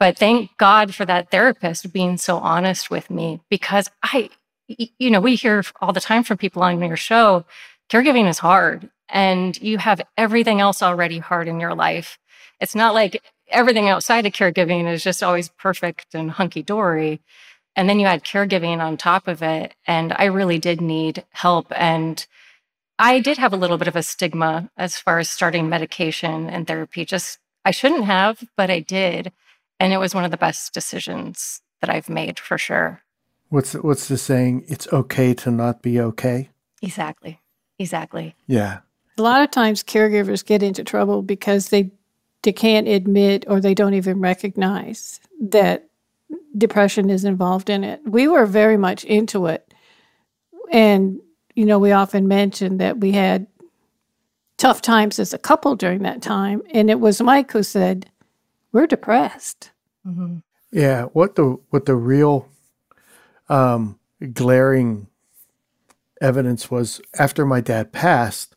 But 0.00 0.16
thank 0.16 0.56
God 0.56 0.94
for 0.94 1.04
that 1.04 1.30
therapist 1.30 1.92
being 1.92 2.16
so 2.16 2.38
honest 2.38 2.90
with 2.90 3.10
me 3.10 3.40
because 3.50 3.90
I, 4.02 4.30
you 4.66 5.10
know, 5.10 5.20
we 5.20 5.34
hear 5.34 5.64
all 5.80 5.92
the 5.92 6.00
time 6.00 6.22
from 6.22 6.38
people 6.38 6.62
on 6.62 6.80
your 6.80 6.96
show 6.96 7.44
caregiving 7.90 8.28
is 8.28 8.38
hard 8.38 8.90
and 9.08 9.60
you 9.60 9.78
have 9.78 10.00
everything 10.16 10.60
else 10.60 10.82
already 10.82 11.18
hard 11.18 11.48
in 11.48 11.58
your 11.60 11.74
life. 11.74 12.18
It's 12.60 12.74
not 12.74 12.94
like 12.94 13.22
everything 13.50 13.88
outside 13.88 14.26
of 14.26 14.32
caregiving 14.32 14.90
is 14.90 15.02
just 15.02 15.22
always 15.22 15.48
perfect 15.48 16.14
and 16.14 16.30
hunky 16.30 16.62
dory. 16.62 17.20
And 17.76 17.88
then 17.88 18.00
you 18.00 18.06
add 18.06 18.24
caregiving 18.24 18.78
on 18.78 18.96
top 18.96 19.28
of 19.28 19.42
it. 19.42 19.74
And 19.86 20.12
I 20.16 20.24
really 20.24 20.58
did 20.58 20.80
need 20.80 21.24
help. 21.30 21.72
And 21.76 22.26
I 22.98 23.20
did 23.20 23.38
have 23.38 23.52
a 23.52 23.56
little 23.56 23.78
bit 23.78 23.88
of 23.88 23.96
a 23.96 24.02
stigma 24.02 24.70
as 24.76 24.96
far 24.96 25.18
as 25.18 25.28
starting 25.28 25.68
medication 25.68 26.48
and 26.50 26.66
therapy. 26.66 27.04
Just, 27.04 27.38
I 27.64 27.70
shouldn't 27.70 28.04
have, 28.04 28.42
but 28.56 28.70
I 28.70 28.80
did. 28.80 29.32
And 29.78 29.92
it 29.92 29.98
was 29.98 30.14
one 30.14 30.24
of 30.24 30.32
the 30.32 30.36
best 30.36 30.74
decisions 30.74 31.62
that 31.80 31.90
I've 31.90 32.08
made 32.08 32.38
for 32.38 32.58
sure. 32.58 33.02
What's 33.50 33.74
what's 33.74 34.08
the 34.08 34.18
saying? 34.18 34.64
It's 34.68 34.92
okay 34.92 35.32
to 35.34 35.50
not 35.50 35.80
be 35.80 36.00
okay. 36.00 36.50
Exactly. 36.82 37.40
Exactly. 37.78 38.34
Yeah. 38.46 38.80
A 39.16 39.22
lot 39.22 39.42
of 39.42 39.50
times 39.50 39.82
caregivers 39.82 40.44
get 40.44 40.62
into 40.62 40.84
trouble 40.84 41.22
because 41.22 41.70
they 41.70 41.90
they 42.48 42.52
can't 42.54 42.88
admit 42.88 43.44
or 43.46 43.60
they 43.60 43.74
don't 43.74 43.92
even 43.92 44.20
recognize 44.20 45.20
that 45.38 45.90
depression 46.56 47.10
is 47.10 47.26
involved 47.26 47.68
in 47.68 47.84
it. 47.84 48.00
We 48.06 48.26
were 48.26 48.46
very 48.46 48.78
much 48.78 49.04
into 49.04 49.48
it. 49.48 49.74
And, 50.72 51.20
you 51.54 51.66
know, 51.66 51.78
we 51.78 51.92
often 51.92 52.26
mention 52.26 52.78
that 52.78 53.00
we 53.00 53.12
had 53.12 53.48
tough 54.56 54.80
times 54.80 55.18
as 55.18 55.34
a 55.34 55.38
couple 55.38 55.76
during 55.76 56.04
that 56.04 56.22
time. 56.22 56.62
And 56.70 56.88
it 56.88 57.00
was 57.00 57.20
Mike 57.20 57.52
who 57.52 57.62
said, 57.62 58.10
We're 58.72 58.86
depressed. 58.86 59.70
Mm-hmm. 60.06 60.38
Yeah, 60.72 61.02
what 61.12 61.34
the 61.34 61.58
what 61.68 61.84
the 61.84 61.96
real 61.96 62.48
um, 63.50 63.98
glaring 64.32 65.08
evidence 66.22 66.70
was 66.70 67.02
after 67.18 67.44
my 67.44 67.60
dad 67.60 67.92
passed. 67.92 68.56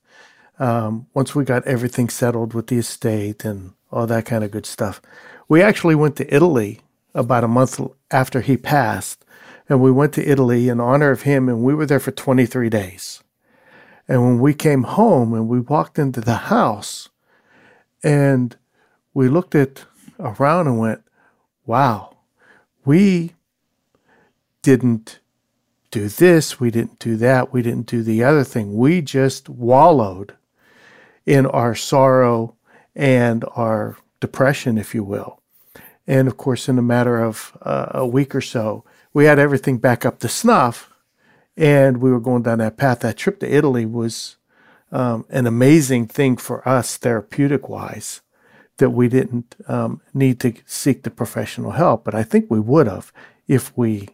Um, 0.60 1.08
once 1.14 1.36
we 1.36 1.44
got 1.44 1.68
everything 1.68 2.08
settled 2.08 2.54
with 2.54 2.68
the 2.68 2.78
estate 2.78 3.44
and 3.44 3.74
all 3.92 4.08
that 4.08 4.26
kind 4.26 4.44
of 4.44 4.52
good 4.52 4.66
stuff, 4.66 5.02
we 5.48 5.62
actually 5.62 5.96
went 5.96 6.16
to 6.18 6.34
Italy 6.34 6.80
about 7.14 7.44
a 7.44 7.48
month 7.48 7.80
after 8.10 8.42
he 8.42 8.58
passed, 8.58 9.26
and 9.68 9.82
we 9.82 9.92
went 9.92 10.14
to 10.14 10.28
Italy 10.28 10.70
in 10.70 10.80
honor 10.80 11.12
of 11.12 11.24
him, 11.24 11.50
and 11.50 11.64
we 11.64 11.76
were 11.76 11.86
there 11.86 12.00
for 12.00 12.12
23 12.12 12.70
days. 12.70 13.24
And 14.08 14.24
when 14.24 14.40
we 14.40 14.54
came 14.54 14.84
home 14.84 15.34
and 15.34 15.48
we 15.48 15.60
walked 15.60 16.00
into 16.00 16.22
the 16.22 16.36
house, 16.36 17.10
and 18.04 18.56
we 19.14 19.28
looked 19.30 19.56
at 19.56 19.86
around 20.20 20.68
and 20.68 20.80
went, 20.80 21.02
"Wow, 21.66 22.18
we 22.86 23.34
didn't 24.62 25.20
do 25.92 26.08
this, 26.08 26.60
we 26.60 26.72
didn't 26.72 27.00
do 27.00 27.18
that, 27.18 27.52
we 27.52 27.62
didn't 27.62 27.86
do 27.86 28.02
the 28.02 28.24
other 28.24 28.44
thing. 28.44 28.76
We 28.76 29.02
just 29.02 29.50
wallowed 29.50 30.36
in 31.26 31.46
our 31.46 31.76
sorrow 31.76 32.56
and 32.96 33.46
our 33.56 33.98
depression, 34.20 34.78
if 34.78 34.94
you 34.94 35.04
will. 35.04 35.42
And 36.08 36.28
of 36.28 36.38
course, 36.38 36.68
in 36.68 36.78
a 36.78 36.84
matter 36.84 37.22
of 37.24 37.58
uh, 37.62 37.88
a 37.92 38.08
week 38.08 38.36
or 38.36 38.42
so, 38.42 38.84
we 39.14 39.26
had 39.26 39.40
everything 39.40 39.78
back 39.78 40.06
up 40.06 40.20
to 40.20 40.28
snuff 40.28 40.92
and 41.58 41.98
we 41.98 42.12
were 42.12 42.20
going 42.20 42.44
down 42.44 42.60
that 42.60 42.78
path. 42.78 43.02
That 43.02 43.18
trip 43.18 43.40
to 43.40 43.54
Italy 43.54 43.86
was 43.86 44.38
um, 44.92 45.26
an 45.30 45.48
amazing 45.48 46.08
thing 46.08 46.38
for 46.38 46.68
us, 46.68 46.98
therapeutic 46.98 47.70
wise, 47.70 48.22
that 48.78 48.90
we 48.92 49.08
didn't 49.08 49.56
um, 49.68 50.02
need 50.14 50.40
to 50.42 50.54
seek 50.66 51.04
the 51.04 51.12
professional 51.12 51.72
help. 51.72 52.04
But 52.04 52.16
I 52.16 52.24
think 52.24 52.50
we 52.50 52.60
would 52.60 52.88
have 52.88 53.12
if 53.48 53.76
we 53.78 54.10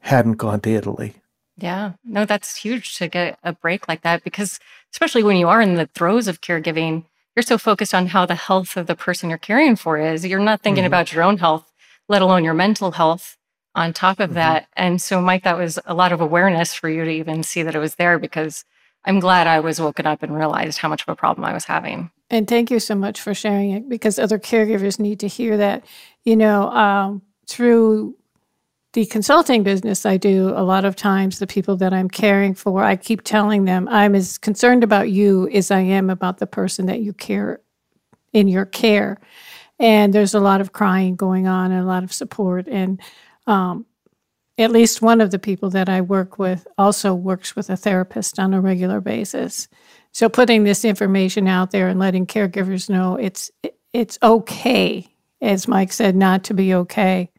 hadn't 0.00 0.34
gone 0.34 0.60
to 0.60 0.70
Italy. 0.70 1.14
Yeah, 1.56 1.92
no, 2.04 2.24
that's 2.24 2.56
huge 2.56 2.96
to 2.96 3.08
get 3.08 3.38
a 3.44 3.52
break 3.52 3.86
like 3.86 4.02
that 4.02 4.24
because, 4.24 4.58
especially 4.92 5.22
when 5.22 5.36
you 5.36 5.48
are 5.48 5.60
in 5.60 5.74
the 5.74 5.86
throes 5.86 6.26
of 6.26 6.40
caregiving, 6.40 7.04
you're 7.36 7.42
so 7.42 7.58
focused 7.58 7.94
on 7.94 8.06
how 8.08 8.26
the 8.26 8.34
health 8.34 8.76
of 8.76 8.86
the 8.86 8.94
person 8.94 9.28
you're 9.28 9.38
caring 9.38 9.76
for 9.76 9.98
is. 9.98 10.26
You're 10.26 10.40
not 10.40 10.62
thinking 10.62 10.82
mm-hmm. 10.82 10.88
about 10.88 11.12
your 11.12 11.22
own 11.22 11.38
health, 11.38 11.70
let 12.08 12.22
alone 12.22 12.44
your 12.44 12.54
mental 12.54 12.92
health 12.92 13.36
on 13.74 13.92
top 13.92 14.20
of 14.20 14.30
mm-hmm. 14.30 14.34
that. 14.34 14.68
And 14.76 15.00
so, 15.00 15.20
Mike, 15.20 15.44
that 15.44 15.58
was 15.58 15.78
a 15.86 15.94
lot 15.94 16.12
of 16.12 16.20
awareness 16.20 16.74
for 16.74 16.88
you 16.88 17.04
to 17.04 17.10
even 17.10 17.42
see 17.42 17.62
that 17.62 17.74
it 17.74 17.78
was 17.78 17.94
there 17.96 18.18
because 18.18 18.64
I'm 19.04 19.20
glad 19.20 19.46
I 19.46 19.60
was 19.60 19.80
woken 19.80 20.06
up 20.06 20.22
and 20.22 20.34
realized 20.34 20.78
how 20.78 20.88
much 20.88 21.02
of 21.02 21.08
a 21.08 21.16
problem 21.16 21.44
I 21.44 21.54
was 21.54 21.64
having. 21.64 22.10
And 22.28 22.46
thank 22.46 22.70
you 22.70 22.78
so 22.78 22.94
much 22.94 23.20
for 23.20 23.34
sharing 23.34 23.70
it 23.70 23.88
because 23.88 24.18
other 24.18 24.38
caregivers 24.38 25.00
need 25.00 25.20
to 25.20 25.28
hear 25.28 25.56
that. 25.56 25.84
You 26.24 26.36
know, 26.36 26.70
um, 26.70 27.22
through 27.46 28.16
the 28.92 29.06
consulting 29.06 29.62
business 29.62 30.04
I 30.04 30.16
do, 30.16 30.48
a 30.48 30.64
lot 30.64 30.84
of 30.84 30.96
times 30.96 31.38
the 31.38 31.46
people 31.46 31.76
that 31.76 31.92
I'm 31.92 32.08
caring 32.08 32.54
for, 32.54 32.82
I 32.82 32.96
keep 32.96 33.22
telling 33.22 33.64
them 33.64 33.88
I'm 33.88 34.14
as 34.14 34.36
concerned 34.36 34.82
about 34.82 35.10
you 35.10 35.48
as 35.48 35.70
I 35.70 35.80
am 35.80 36.10
about 36.10 36.38
the 36.38 36.46
person 36.46 36.86
that 36.86 37.00
you 37.00 37.12
care 37.12 37.60
in 38.32 38.48
your 38.48 38.64
care. 38.64 39.20
And 39.78 40.12
there's 40.12 40.34
a 40.34 40.40
lot 40.40 40.60
of 40.60 40.72
crying 40.72 41.14
going 41.14 41.46
on 41.46 41.70
and 41.70 41.82
a 41.82 41.86
lot 41.86 42.02
of 42.02 42.12
support. 42.12 42.66
And 42.68 43.00
um, 43.46 43.86
at 44.58 44.72
least 44.72 45.02
one 45.02 45.20
of 45.20 45.30
the 45.30 45.38
people 45.38 45.70
that 45.70 45.88
I 45.88 46.00
work 46.00 46.38
with 46.38 46.66
also 46.76 47.14
works 47.14 47.54
with 47.56 47.70
a 47.70 47.76
therapist 47.76 48.38
on 48.38 48.52
a 48.52 48.60
regular 48.60 49.00
basis. 49.00 49.68
So 50.12 50.28
putting 50.28 50.64
this 50.64 50.84
information 50.84 51.46
out 51.46 51.70
there 51.70 51.88
and 51.88 52.00
letting 52.00 52.26
caregivers 52.26 52.90
know 52.90 53.16
it's 53.16 53.50
it's 53.92 54.18
okay, 54.22 55.06
as 55.40 55.66
Mike 55.66 55.92
said, 55.92 56.14
not 56.14 56.44
to 56.44 56.54
be 56.54 56.74
okay. 56.74 57.30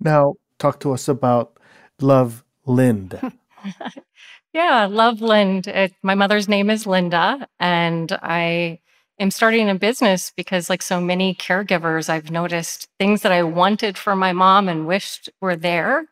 Now, 0.00 0.34
talk 0.60 0.78
to 0.80 0.92
us 0.92 1.08
about 1.08 1.58
Love 2.00 2.44
Lind. 2.66 3.18
yeah, 4.52 4.86
Lovelind. 4.86 5.66
It, 5.66 5.92
my 6.02 6.14
mother's 6.14 6.48
name 6.48 6.70
is 6.70 6.86
Linda, 6.86 7.48
and 7.58 8.12
I 8.22 8.78
am 9.18 9.32
starting 9.32 9.68
a 9.68 9.74
business 9.74 10.32
because, 10.36 10.70
like 10.70 10.82
so 10.82 11.00
many 11.00 11.34
caregivers, 11.34 12.08
I've 12.08 12.30
noticed 12.30 12.88
things 12.98 13.22
that 13.22 13.32
I 13.32 13.42
wanted 13.42 13.98
for 13.98 14.14
my 14.14 14.32
mom 14.32 14.68
and 14.68 14.86
wished 14.86 15.28
were 15.40 15.56
there 15.56 16.06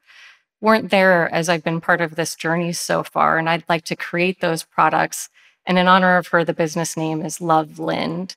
weren't 0.60 0.90
there 0.90 1.32
as 1.32 1.48
I've 1.48 1.64
been 1.64 1.80
part 1.80 2.00
of 2.00 2.16
this 2.16 2.34
journey 2.34 2.72
so 2.72 3.02
far. 3.02 3.38
And 3.38 3.48
I'd 3.48 3.68
like 3.68 3.84
to 3.84 3.96
create 3.96 4.40
those 4.40 4.64
products. 4.64 5.28
And 5.66 5.78
in 5.78 5.86
honor 5.88 6.16
of 6.16 6.28
her, 6.28 6.44
the 6.44 6.54
business 6.54 6.96
name 6.96 7.24
is 7.24 7.38
Lovelind. 7.38 8.36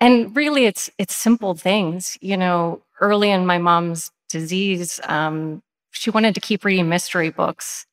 And 0.00 0.34
really, 0.34 0.64
it's 0.66 0.90
it's 0.98 1.14
simple 1.14 1.54
things. 1.54 2.18
You 2.20 2.36
know, 2.36 2.82
early 3.00 3.30
in 3.30 3.46
my 3.46 3.58
mom's 3.58 4.10
disease, 4.32 5.00
um, 5.04 5.62
she 5.92 6.10
wanted 6.10 6.34
to 6.34 6.40
keep 6.40 6.64
reading 6.64 6.88
mystery 6.88 7.30
books. 7.30 7.86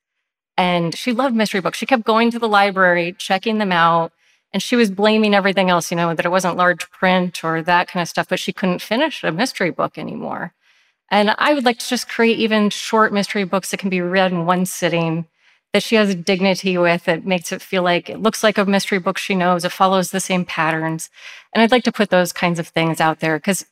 And 0.57 0.95
she 0.95 1.13
loved 1.13 1.35
mystery 1.35 1.61
books. 1.61 1.77
She 1.77 1.85
kept 1.85 2.03
going 2.03 2.31
to 2.31 2.39
the 2.39 2.49
library, 2.49 3.15
checking 3.17 3.59
them 3.59 3.71
out. 3.71 4.11
And 4.51 4.63
she 4.63 4.75
was 4.75 4.89
blaming 4.89 5.35
everything 5.35 5.69
else, 5.69 5.91
you 5.91 5.97
know, 5.97 6.13
that 6.13 6.25
it 6.25 6.29
wasn't 6.31 6.57
large 6.57 6.89
print 6.89 7.43
or 7.43 7.61
that 7.61 7.87
kind 7.87 8.01
of 8.01 8.09
stuff, 8.09 8.27
but 8.29 8.39
she 8.39 8.51
couldn't 8.51 8.81
finish 8.81 9.23
a 9.23 9.31
mystery 9.31 9.69
book 9.69 9.97
anymore. 9.97 10.53
And 11.11 11.35
I 11.37 11.53
would 11.53 11.65
like 11.65 11.79
to 11.79 11.87
just 11.87 12.09
create 12.09 12.39
even 12.39 12.69
short 12.69 13.13
mystery 13.13 13.43
books 13.43 13.71
that 13.71 13.79
can 13.79 13.89
be 13.89 14.01
read 14.01 14.31
in 14.31 14.45
one 14.45 14.65
sitting 14.65 15.27
that 15.73 15.83
she 15.83 15.95
has 15.95 16.15
dignity 16.15 16.77
with. 16.77 17.07
It 17.07 17.25
makes 17.25 17.51
it 17.51 17.61
feel 17.61 17.83
like 17.83 18.09
it 18.09 18.19
looks 18.19 18.43
like 18.43 18.57
a 18.57 18.65
mystery 18.65 18.99
book 18.99 19.17
she 19.17 19.35
knows. 19.35 19.65
It 19.65 19.71
follows 19.71 20.11
the 20.11 20.19
same 20.19 20.45
patterns. 20.45 21.09
And 21.53 21.61
I'd 21.61 21.71
like 21.71 21.83
to 21.83 21.91
put 21.91 22.09
those 22.09 22.33
kinds 22.33 22.59
of 22.59 22.67
things 22.67 22.99
out 22.99 23.19
there 23.19 23.37
because 23.37 23.65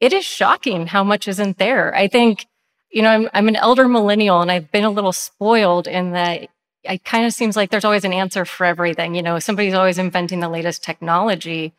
it 0.00 0.12
is 0.12 0.24
shocking 0.24 0.86
how 0.86 1.02
much 1.04 1.28
isn't 1.28 1.58
there. 1.58 1.94
I 1.94 2.08
think, 2.08 2.46
you 2.90 3.02
know, 3.02 3.10
I'm, 3.10 3.30
I'm 3.32 3.48
an 3.48 3.56
elder 3.56 3.88
millennial 3.88 4.40
and 4.40 4.50
I've 4.50 4.70
been 4.70 4.84
a 4.84 4.90
little 4.90 5.12
spoiled 5.12 5.86
in 5.86 6.12
that 6.12 6.48
it 6.84 7.04
kind 7.04 7.26
of 7.26 7.32
seems 7.32 7.56
like 7.56 7.70
there's 7.70 7.84
always 7.84 8.04
an 8.04 8.12
answer 8.12 8.44
for 8.44 8.64
everything. 8.64 9.14
You 9.14 9.22
know, 9.22 9.38
somebody's 9.38 9.74
always 9.74 9.98
inventing 9.98 10.40
the 10.40 10.48
latest 10.48 10.84
technology. 10.84 11.72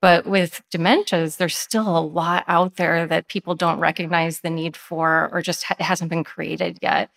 But 0.00 0.26
with 0.26 0.62
dementias, 0.72 1.38
there's 1.38 1.56
still 1.56 1.96
a 1.96 2.00
lot 2.00 2.44
out 2.46 2.76
there 2.76 3.06
that 3.08 3.28
people 3.28 3.54
don't 3.56 3.80
recognize 3.80 4.40
the 4.40 4.50
need 4.50 4.76
for 4.76 5.28
or 5.32 5.42
just 5.42 5.64
ha- 5.64 5.76
hasn't 5.80 6.10
been 6.10 6.22
created 6.22 6.78
yet. 6.80 7.10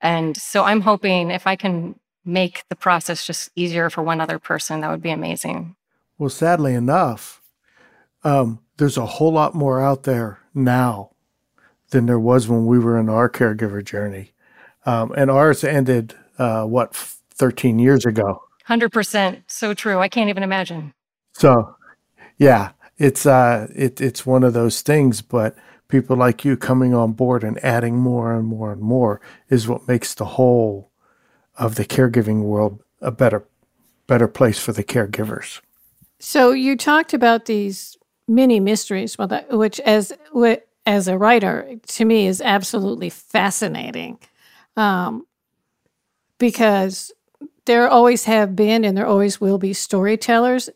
And 0.00 0.36
so 0.36 0.64
I'm 0.64 0.80
hoping 0.80 1.30
if 1.30 1.46
I 1.46 1.54
can 1.54 1.98
make 2.24 2.64
the 2.68 2.76
process 2.76 3.24
just 3.24 3.50
easier 3.54 3.88
for 3.88 4.02
one 4.02 4.20
other 4.20 4.38
person, 4.38 4.80
that 4.80 4.90
would 4.90 5.02
be 5.02 5.10
amazing. 5.10 5.76
Well, 6.18 6.30
sadly 6.30 6.74
enough, 6.74 7.40
um, 8.24 8.58
there's 8.76 8.96
a 8.96 9.06
whole 9.06 9.32
lot 9.32 9.54
more 9.54 9.80
out 9.80 10.04
there 10.04 10.40
now 10.54 11.10
than 11.90 12.06
there 12.06 12.18
was 12.18 12.48
when 12.48 12.66
we 12.66 12.78
were 12.78 12.98
in 12.98 13.08
our 13.08 13.28
caregiver 13.28 13.84
journey. 13.84 14.32
Um, 14.86 15.12
and 15.16 15.30
ours 15.30 15.64
ended, 15.64 16.14
uh, 16.38 16.64
what, 16.64 16.94
13 16.94 17.78
years 17.78 18.04
ago? 18.04 18.42
100%. 18.68 19.42
So 19.46 19.74
true. 19.74 19.98
I 19.98 20.08
can't 20.08 20.30
even 20.30 20.42
imagine. 20.42 20.92
So, 21.32 21.76
yeah, 22.38 22.72
it's, 22.98 23.26
uh, 23.26 23.68
it, 23.74 24.00
it's 24.00 24.26
one 24.26 24.42
of 24.42 24.52
those 24.52 24.82
things, 24.82 25.22
but 25.22 25.56
people 25.88 26.16
like 26.16 26.44
you 26.44 26.56
coming 26.56 26.94
on 26.94 27.12
board 27.12 27.44
and 27.44 27.62
adding 27.64 27.96
more 27.96 28.34
and 28.34 28.46
more 28.46 28.72
and 28.72 28.80
more 28.80 29.20
is 29.48 29.68
what 29.68 29.86
makes 29.86 30.14
the 30.14 30.24
whole 30.24 30.90
of 31.56 31.76
the 31.76 31.84
caregiving 31.84 32.42
world 32.42 32.82
a 33.00 33.10
better, 33.10 33.46
better 34.06 34.26
place 34.26 34.58
for 34.58 34.72
the 34.72 34.84
caregivers. 34.84 35.60
So 36.18 36.52
you 36.52 36.76
talked 36.76 37.12
about 37.14 37.46
these 37.46 37.96
many 38.26 38.60
mysteries, 38.60 39.16
which 39.50 39.80
as 39.80 40.12
as 40.86 41.08
a 41.08 41.18
writer 41.18 41.76
to 41.86 42.04
me 42.04 42.26
is 42.26 42.40
absolutely 42.40 43.10
fascinating, 43.10 44.18
um, 44.76 45.26
because 46.38 47.12
there 47.66 47.88
always 47.88 48.24
have 48.24 48.54
been 48.54 48.84
and 48.84 48.96
there 48.96 49.06
always 49.06 49.40
will 49.40 49.58
be 49.58 49.72
storytellers, 49.72 50.68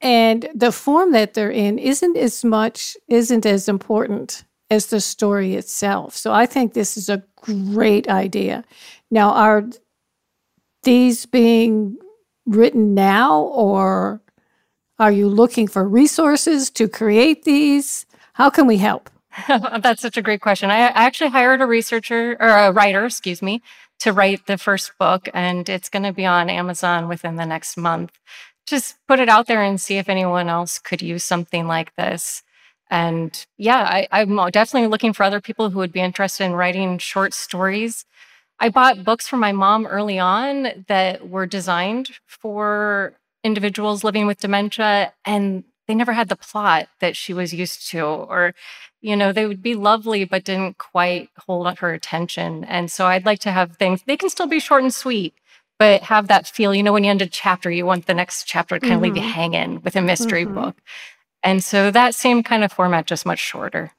and 0.00 0.48
the 0.54 0.72
form 0.72 1.12
that 1.12 1.34
they're 1.34 1.50
in 1.50 1.78
isn't 1.78 2.16
as 2.16 2.44
much 2.44 2.96
isn't 3.08 3.46
as 3.46 3.68
important 3.68 4.44
as 4.70 4.86
the 4.86 5.00
story 5.00 5.54
itself. 5.54 6.14
So 6.16 6.32
I 6.32 6.46
think 6.46 6.74
this 6.74 6.96
is 6.96 7.08
a 7.08 7.22
great 7.36 8.08
idea. 8.08 8.64
Now, 9.10 9.30
are 9.30 9.64
these 10.82 11.26
being 11.26 11.96
written 12.46 12.94
now 12.94 13.40
or 13.40 14.20
are 14.98 15.12
you 15.12 15.28
looking 15.28 15.68
for 15.68 15.86
resources 15.86 16.70
to 16.70 16.88
create 16.88 17.44
these? 17.44 18.06
How 18.34 18.50
can 18.50 18.66
we 18.66 18.78
help? 18.78 19.10
That's 19.48 20.00
such 20.00 20.16
a 20.16 20.22
great 20.22 20.40
question. 20.40 20.70
I 20.70 20.78
actually 20.78 21.30
hired 21.30 21.60
a 21.60 21.66
researcher 21.66 22.36
or 22.40 22.48
a 22.48 22.72
writer, 22.72 23.04
excuse 23.04 23.42
me, 23.42 23.62
to 24.00 24.12
write 24.12 24.46
the 24.46 24.58
first 24.58 24.92
book, 24.98 25.28
and 25.34 25.68
it's 25.68 25.88
going 25.88 26.02
to 26.04 26.12
be 26.12 26.24
on 26.24 26.48
Amazon 26.48 27.08
within 27.08 27.36
the 27.36 27.44
next 27.44 27.76
month. 27.76 28.18
Just 28.66 28.96
put 29.06 29.20
it 29.20 29.28
out 29.28 29.46
there 29.46 29.62
and 29.62 29.80
see 29.80 29.98
if 29.98 30.08
anyone 30.08 30.48
else 30.48 30.78
could 30.78 31.02
use 31.02 31.24
something 31.24 31.66
like 31.66 31.94
this. 31.96 32.42
And 32.90 33.46
yeah, 33.58 34.04
I, 34.10 34.22
am 34.22 34.36
definitely 34.50 34.88
looking 34.88 35.12
for 35.12 35.24
other 35.24 35.40
people 35.40 35.70
who 35.70 35.78
would 35.78 35.92
be 35.92 36.00
interested 36.00 36.44
in 36.44 36.52
writing 36.52 36.98
short 36.98 37.34
stories. 37.34 38.04
I 38.58 38.70
bought 38.70 39.04
books 39.04 39.28
from 39.28 39.40
my 39.40 39.52
mom 39.52 39.86
early 39.86 40.18
on 40.18 40.84
that 40.88 41.28
were 41.28 41.46
designed 41.46 42.10
for 42.26 43.14
individuals 43.46 44.04
living 44.04 44.26
with 44.26 44.40
dementia. 44.40 45.12
And 45.24 45.64
they 45.86 45.94
never 45.94 46.12
had 46.12 46.28
the 46.28 46.36
plot 46.36 46.88
that 47.00 47.16
she 47.16 47.32
was 47.32 47.54
used 47.54 47.88
to 47.90 48.02
or 48.02 48.54
you 49.00 49.16
know 49.16 49.32
they 49.32 49.46
would 49.46 49.62
be 49.62 49.74
lovely 49.74 50.24
but 50.24 50.44
didn't 50.44 50.78
quite 50.78 51.30
hold 51.46 51.78
her 51.78 51.92
attention 51.92 52.64
and 52.64 52.90
so 52.90 53.06
i'd 53.06 53.26
like 53.26 53.38
to 53.38 53.52
have 53.52 53.76
things 53.76 54.02
they 54.02 54.16
can 54.16 54.28
still 54.28 54.46
be 54.46 54.60
short 54.60 54.82
and 54.82 54.94
sweet 54.94 55.34
but 55.78 56.02
have 56.02 56.28
that 56.28 56.46
feel 56.46 56.74
you 56.74 56.82
know 56.82 56.92
when 56.92 57.04
you 57.04 57.10
end 57.10 57.22
a 57.22 57.26
chapter 57.26 57.70
you 57.70 57.86
want 57.86 58.06
the 58.06 58.14
next 58.14 58.44
chapter 58.44 58.78
to 58.78 58.80
kind 58.80 58.92
mm-hmm. 58.92 58.96
of 58.96 59.02
leave 59.02 59.16
you 59.16 59.22
mm-hmm. 59.22 59.32
hanging 59.32 59.82
with 59.82 59.96
a 59.96 60.02
mystery 60.02 60.44
mm-hmm. 60.44 60.54
book 60.54 60.76
and 61.42 61.62
so 61.62 61.90
that 61.90 62.14
same 62.14 62.42
kind 62.42 62.64
of 62.64 62.72
format 62.72 63.06
just 63.06 63.26
much 63.26 63.38
shorter 63.38 63.92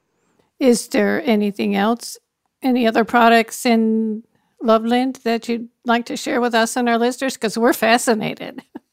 is 0.58 0.88
there 0.88 1.22
anything 1.24 1.74
else 1.74 2.18
any 2.62 2.86
other 2.86 3.04
products 3.04 3.64
in 3.64 4.22
Lovelind 4.60 5.22
that 5.22 5.48
you'd 5.48 5.68
like 5.84 6.06
to 6.06 6.16
share 6.16 6.40
with 6.40 6.52
us 6.52 6.76
and 6.76 6.88
our 6.88 6.98
listeners 6.98 7.34
because 7.34 7.56
we're 7.56 7.72
fascinated 7.72 8.64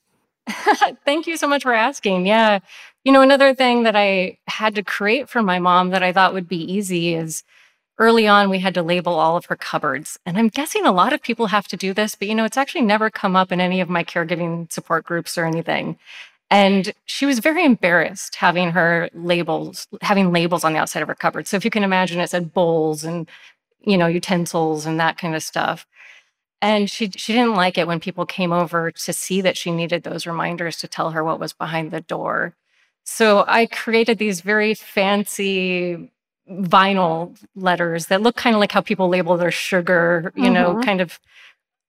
Thank 1.06 1.28
you 1.28 1.38
so 1.38 1.48
much 1.48 1.64
for 1.64 1.74
asking. 1.74 2.25
Yeah. 2.25 2.60
You 3.04 3.12
know, 3.12 3.22
another 3.22 3.54
thing 3.54 3.84
that 3.84 3.96
I 3.96 4.38
had 4.48 4.75
to 4.75 4.84
create 4.84 5.30
for 5.30 5.42
my 5.42 5.60
mom 5.60 5.90
that 5.90 6.04
I 6.04 6.12
thought 6.14 6.34
would 6.34 6.48
be 6.48 6.72
easy 6.72 7.14
is 7.14 7.44
early 7.98 8.28
on 8.28 8.50
we 8.50 8.60
had 8.60 8.74
to 8.74 8.84
label 8.84 9.14
all 9.14 9.38
of 9.38 9.46
her 9.46 9.56
cupboards. 9.56 10.20
And 10.25 10.38
I'm 10.38 10.50
guessing 10.50 10.86
a 10.86 10.92
lot 10.92 11.14
of 11.14 11.22
people 11.22 11.48
have 11.48 11.68
to 11.70 11.78
do 11.78 11.94
this, 11.94 12.16
but 12.16 12.28
you 12.28 12.36
know, 12.36 12.46
it's 12.46 12.58
actually 12.58 12.82
never 12.82 13.10
come 13.10 13.36
up 13.36 13.52
in 13.52 13.62
any 13.62 13.80
of 13.82 13.90
my 13.90 14.04
caregiving 14.04 14.72
support 14.72 15.06
groups 15.06 15.38
or 15.38 15.46
anything. 15.46 15.98
And 16.52 16.94
she 17.06 17.25
was 17.25 17.40
very 17.40 17.66
embarrassed 17.66 18.36
having 18.36 18.72
her 18.72 19.10
labels, 19.14 19.88
having 20.02 20.32
labels 20.32 20.64
on 20.64 20.74
the 20.74 20.80
outside 20.80 21.02
of 21.02 21.08
her 21.08 21.16
cupboard. 21.16 21.48
So 21.48 21.58
if 21.58 21.66
you 21.66 21.72
can 21.72 21.84
imagine, 21.84 22.20
it 22.20 22.30
said 22.30 22.54
bowls 22.54 23.04
and, 23.04 23.28
you 23.82 23.98
know, 23.98 24.08
utensils 24.08 24.86
and 24.86 25.00
that 25.00 25.18
kind 25.18 25.36
of 25.36 25.44
stuff. 25.44 25.88
And 26.66 26.90
she 26.90 27.12
she 27.12 27.32
didn't 27.32 27.54
like 27.54 27.78
it 27.78 27.86
when 27.86 28.00
people 28.00 28.26
came 28.26 28.52
over 28.52 28.90
to 28.90 29.14
see 29.14 29.40
that 29.42 29.56
she 29.56 29.70
needed 29.70 30.02
those 30.02 30.26
reminders 30.26 30.78
to 30.78 30.88
tell 30.88 31.12
her 31.12 31.24
what 31.24 31.40
was 31.40 31.54
behind 31.54 31.92
the 31.92 32.02
door. 32.02 32.56
So 33.04 33.46
I 33.48 33.68
created 33.68 34.18
these 34.18 34.42
very 34.42 34.74
fancy 34.74 36.10
vinyl 36.50 37.38
letters 37.56 38.08
that 38.08 38.24
look 38.24 38.36
kind 38.36 38.56
of 38.56 38.60
like 38.60 38.72
how 38.72 38.82
people 38.82 39.10
label 39.10 39.38
their 39.38 39.52
sugar, 39.52 40.34
you 40.36 40.46
mm-hmm. 40.46 40.54
know, 40.54 40.82
kind 40.82 41.02
of 41.02 41.20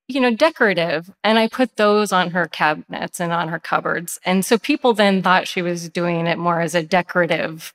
you 0.09 0.21
know, 0.21 0.35
decorative. 0.35 1.11
And 1.25 1.39
I 1.39 1.49
put 1.49 1.77
those 1.77 2.13
on 2.13 2.33
her 2.33 2.47
cabinets 2.47 3.19
and 3.19 3.33
on 3.33 3.49
her 3.49 3.59
cupboards. 3.59 4.21
And 4.27 4.45
so 4.45 4.59
people 4.59 4.93
then 4.93 5.23
thought 5.23 5.49
she 5.49 5.63
was 5.63 5.89
doing 5.89 6.27
it 6.27 6.39
more 6.39 6.61
as 6.61 6.75
a 6.75 6.83
decorative 6.83 7.73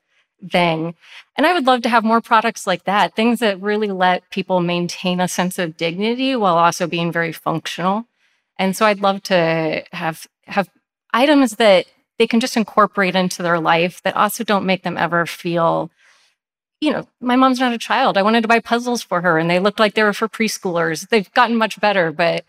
thing. 0.49 0.95
And 1.35 1.45
I 1.45 1.53
would 1.53 1.65
love 1.65 1.81
to 1.83 1.89
have 1.89 2.03
more 2.03 2.21
products 2.21 2.67
like 2.67 2.83
that, 2.85 3.15
things 3.15 3.39
that 3.39 3.61
really 3.61 3.91
let 3.91 4.29
people 4.29 4.59
maintain 4.59 5.19
a 5.19 5.27
sense 5.27 5.59
of 5.59 5.77
dignity 5.77 6.35
while 6.35 6.57
also 6.57 6.87
being 6.87 7.11
very 7.11 7.31
functional. 7.31 8.05
And 8.57 8.75
so 8.75 8.85
I'd 8.85 9.01
love 9.01 9.23
to 9.23 9.83
have 9.91 10.27
have 10.45 10.69
items 11.13 11.57
that 11.57 11.85
they 12.17 12.27
can 12.27 12.39
just 12.39 12.57
incorporate 12.57 13.15
into 13.15 13.41
their 13.41 13.59
life 13.59 14.01
that 14.03 14.15
also 14.15 14.43
don't 14.43 14.65
make 14.65 14.83
them 14.83 14.97
ever 14.97 15.25
feel 15.25 15.89
you 16.81 16.91
know, 16.91 17.07
my 17.21 17.35
mom's 17.35 17.59
not 17.59 17.73
a 17.73 17.77
child. 17.77 18.17
I 18.17 18.23
wanted 18.23 18.41
to 18.41 18.47
buy 18.47 18.59
puzzles 18.59 19.03
for 19.03 19.21
her 19.21 19.37
and 19.37 19.49
they 19.49 19.59
looked 19.59 19.79
like 19.79 19.93
they 19.93 20.01
were 20.01 20.13
for 20.13 20.27
preschoolers. 20.27 21.07
They've 21.09 21.31
gotten 21.33 21.55
much 21.55 21.79
better, 21.79 22.11
but 22.11 22.43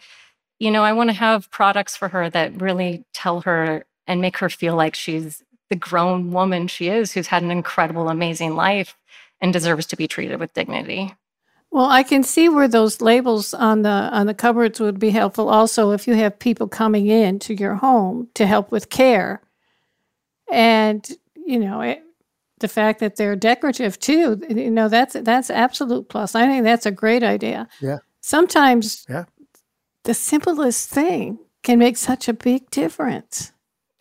you 0.58 0.70
know, 0.70 0.82
I 0.82 0.94
want 0.94 1.10
to 1.10 1.14
have 1.14 1.50
products 1.50 1.96
for 1.96 2.08
her 2.08 2.30
that 2.30 2.60
really 2.60 3.04
tell 3.12 3.42
her 3.42 3.84
and 4.06 4.20
make 4.22 4.38
her 4.38 4.48
feel 4.48 4.74
like 4.74 4.94
she's 4.94 5.42
the 5.72 5.76
grown 5.76 6.32
woman 6.32 6.68
she 6.68 6.88
is 6.88 7.12
who's 7.12 7.28
had 7.28 7.42
an 7.42 7.50
incredible, 7.50 8.10
amazing 8.10 8.54
life 8.54 8.94
and 9.40 9.54
deserves 9.54 9.86
to 9.86 9.96
be 9.96 10.06
treated 10.06 10.38
with 10.38 10.52
dignity. 10.52 11.14
Well, 11.70 11.86
I 11.86 12.02
can 12.02 12.24
see 12.24 12.50
where 12.50 12.68
those 12.68 13.00
labels 13.00 13.54
on 13.54 13.80
the 13.80 13.88
on 13.88 14.26
the 14.26 14.34
cupboards 14.34 14.80
would 14.80 14.98
be 14.98 15.08
helpful 15.08 15.48
also 15.48 15.92
if 15.92 16.06
you 16.06 16.12
have 16.12 16.38
people 16.38 16.68
coming 16.68 17.06
in 17.06 17.38
to 17.38 17.54
your 17.54 17.76
home 17.76 18.28
to 18.34 18.46
help 18.46 18.70
with 18.70 18.90
care. 18.90 19.40
And 20.52 21.08
you 21.34 21.58
know, 21.58 21.80
it, 21.80 22.02
the 22.58 22.68
fact 22.68 23.00
that 23.00 23.16
they're 23.16 23.34
decorative 23.34 23.98
too, 23.98 24.42
you 24.50 24.70
know, 24.70 24.90
that's 24.90 25.14
that's 25.14 25.48
absolute 25.48 26.10
plus. 26.10 26.34
I 26.34 26.46
think 26.46 26.64
that's 26.64 26.84
a 26.84 26.90
great 26.90 27.22
idea. 27.22 27.66
Yeah. 27.80 28.00
Sometimes 28.20 29.06
yeah. 29.08 29.24
the 30.04 30.12
simplest 30.12 30.90
thing 30.90 31.38
can 31.62 31.78
make 31.78 31.96
such 31.96 32.28
a 32.28 32.34
big 32.34 32.68
difference. 32.68 33.52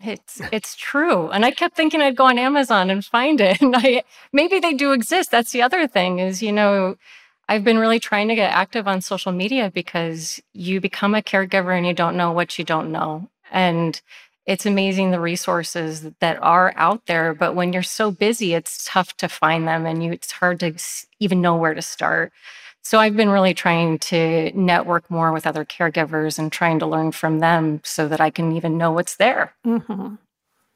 It's 0.03 0.41
it's 0.51 0.75
true. 0.75 1.29
And 1.29 1.45
I 1.45 1.51
kept 1.51 1.75
thinking 1.75 2.01
I'd 2.01 2.15
go 2.15 2.25
on 2.25 2.39
Amazon 2.39 2.89
and 2.89 3.03
find 3.05 3.39
it. 3.41 3.61
And 3.61 3.75
I 3.75 4.03
maybe 4.33 4.59
they 4.59 4.73
do 4.73 4.91
exist. 4.93 5.31
That's 5.31 5.51
the 5.51 5.61
other 5.61 5.87
thing 5.87 6.19
is, 6.19 6.41
you 6.41 6.51
know, 6.51 6.95
I've 7.47 7.63
been 7.63 7.77
really 7.77 7.99
trying 7.99 8.27
to 8.29 8.35
get 8.35 8.51
active 8.51 8.87
on 8.87 9.01
social 9.01 9.31
media 9.31 9.71
because 9.73 10.41
you 10.53 10.79
become 10.81 11.13
a 11.15 11.21
caregiver 11.21 11.77
and 11.77 11.85
you 11.85 11.93
don't 11.93 12.17
know 12.17 12.31
what 12.31 12.57
you 12.57 12.65
don't 12.65 12.91
know. 12.91 13.29
And 13.51 14.01
it's 14.45 14.65
amazing 14.65 15.11
the 15.11 15.19
resources 15.19 16.09
that 16.19 16.41
are 16.41 16.73
out 16.75 17.05
there, 17.05 17.33
but 17.33 17.55
when 17.55 17.73
you're 17.73 17.83
so 17.83 18.09
busy, 18.09 18.53
it's 18.53 18.85
tough 18.89 19.15
to 19.17 19.29
find 19.29 19.67
them 19.67 19.85
and 19.85 20.03
you 20.03 20.11
it's 20.13 20.31
hard 20.31 20.59
to 20.61 20.73
even 21.19 21.41
know 21.41 21.55
where 21.55 21.73
to 21.73 21.81
start. 21.81 22.31
So 22.83 22.99
I've 22.99 23.15
been 23.15 23.29
really 23.29 23.53
trying 23.53 23.99
to 23.99 24.51
network 24.55 25.09
more 25.09 25.31
with 25.31 25.45
other 25.45 25.63
caregivers 25.63 26.39
and 26.39 26.51
trying 26.51 26.79
to 26.79 26.87
learn 26.87 27.11
from 27.11 27.39
them 27.39 27.81
so 27.83 28.07
that 28.07 28.19
I 28.19 28.29
can 28.29 28.51
even 28.53 28.77
know 28.77 28.91
what's 28.91 29.15
there. 29.17 29.53
Mm-hmm. 29.65 30.15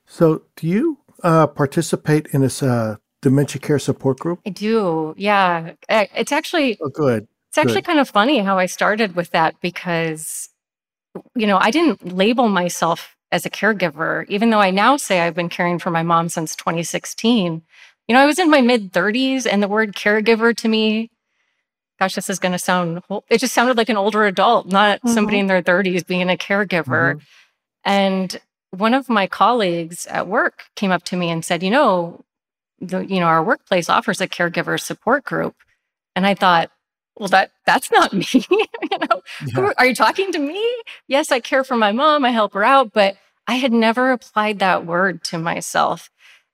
So, 0.06 0.44
do 0.56 0.68
you 0.68 1.00
uh, 1.24 1.48
participate 1.48 2.28
in 2.28 2.42
this 2.42 2.62
uh, 2.62 2.98
dementia 3.22 3.60
care 3.60 3.80
support 3.80 4.20
group? 4.20 4.40
I 4.46 4.52
do. 4.52 5.16
Yeah, 5.18 5.74
it's 5.90 6.32
actually 6.32 6.78
oh, 6.80 6.90
good. 6.90 7.28
It's 7.50 7.58
actually 7.58 7.76
good. 7.76 7.86
kind 7.86 8.00
of 8.00 8.10
funny 8.10 8.40
how 8.40 8.60
I 8.60 8.68
started 8.68 9.16
with 9.16 9.32
that 9.32 9.60
because, 9.62 10.50
you 11.36 11.48
know, 11.48 11.58
I 11.58 11.72
didn't 11.72 12.14
label 12.14 12.50
myself 12.50 13.16
as 13.32 13.46
a 13.46 13.50
caregiver, 13.50 14.26
even 14.30 14.52
though 14.52 14.60
I 14.60 14.70
now 14.70 14.98
say 14.98 15.22
I've 15.22 15.34
been 15.34 15.50
caring 15.50 15.80
for 15.80 15.90
my 15.90 16.04
mom 16.04 16.30
since 16.30 16.56
2016. 16.56 17.64
You 18.08 18.14
know, 18.14 18.22
I 18.22 18.28
was 18.28 18.38
in 18.38 18.52
my 18.52 18.62
mid 18.62 18.94
30s, 18.94 19.48
and 19.52 19.64
the 19.64 19.68
word 19.68 19.96
caregiver 19.96 20.56
to 20.58 20.68
me 20.68 21.10
gosh, 22.06 22.14
this 22.14 22.30
is 22.30 22.38
going 22.38 22.52
to 22.52 22.60
sound, 22.60 23.02
it 23.30 23.40
just 23.40 23.54
sounded 23.54 23.78
like 23.78 23.90
an 23.90 23.98
older 23.98 24.26
adult, 24.26 24.68
not 24.68 25.00
mm-hmm. 25.00 25.10
somebody 25.10 25.40
in 25.40 25.48
their 25.48 25.64
30s 25.64 26.06
being 26.06 26.30
a 26.30 26.38
caregiver. 26.38 27.16
Mm-hmm. 27.16 27.20
And 27.84 28.42
one 28.70 28.94
of 28.94 29.10
my 29.10 29.26
colleagues 29.26 30.06
at 30.06 30.28
work 30.28 30.66
came 30.76 30.92
up 30.92 31.04
to 31.06 31.18
me 31.18 31.32
and 31.32 31.44
said, 31.44 31.64
you 31.64 31.72
know, 31.72 32.24
the, 32.80 33.00
you 33.00 33.20
know, 33.20 33.26
our 33.26 33.44
workplace 33.44 33.90
offers 33.90 34.22
a 34.22 34.28
caregiver 34.28 34.80
support 34.80 35.24
group. 35.24 35.56
And 36.16 36.28
I 36.28 36.36
thought, 36.36 36.70
well, 37.18 37.30
that 37.30 37.52
that's 37.66 37.92
not 37.92 38.14
me. 38.14 38.28
you 38.32 38.68
know, 38.92 39.22
yeah. 39.48 39.72
are 39.78 39.86
you 39.88 39.96
talking 39.96 40.32
to 40.32 40.40
me? 40.40 40.64
Yes, 41.08 41.32
I 41.32 41.40
care 41.40 41.64
for 41.64 41.76
my 41.76 41.92
mom. 41.92 42.24
I 42.24 42.30
help 42.30 42.54
her 42.54 42.64
out, 42.64 42.94
but 42.94 43.16
I 43.48 43.56
had 43.56 43.74
never 43.74 44.12
applied 44.12 44.60
that 44.60 44.86
word 44.86 45.24
to 45.26 45.40
myself. 45.40 46.12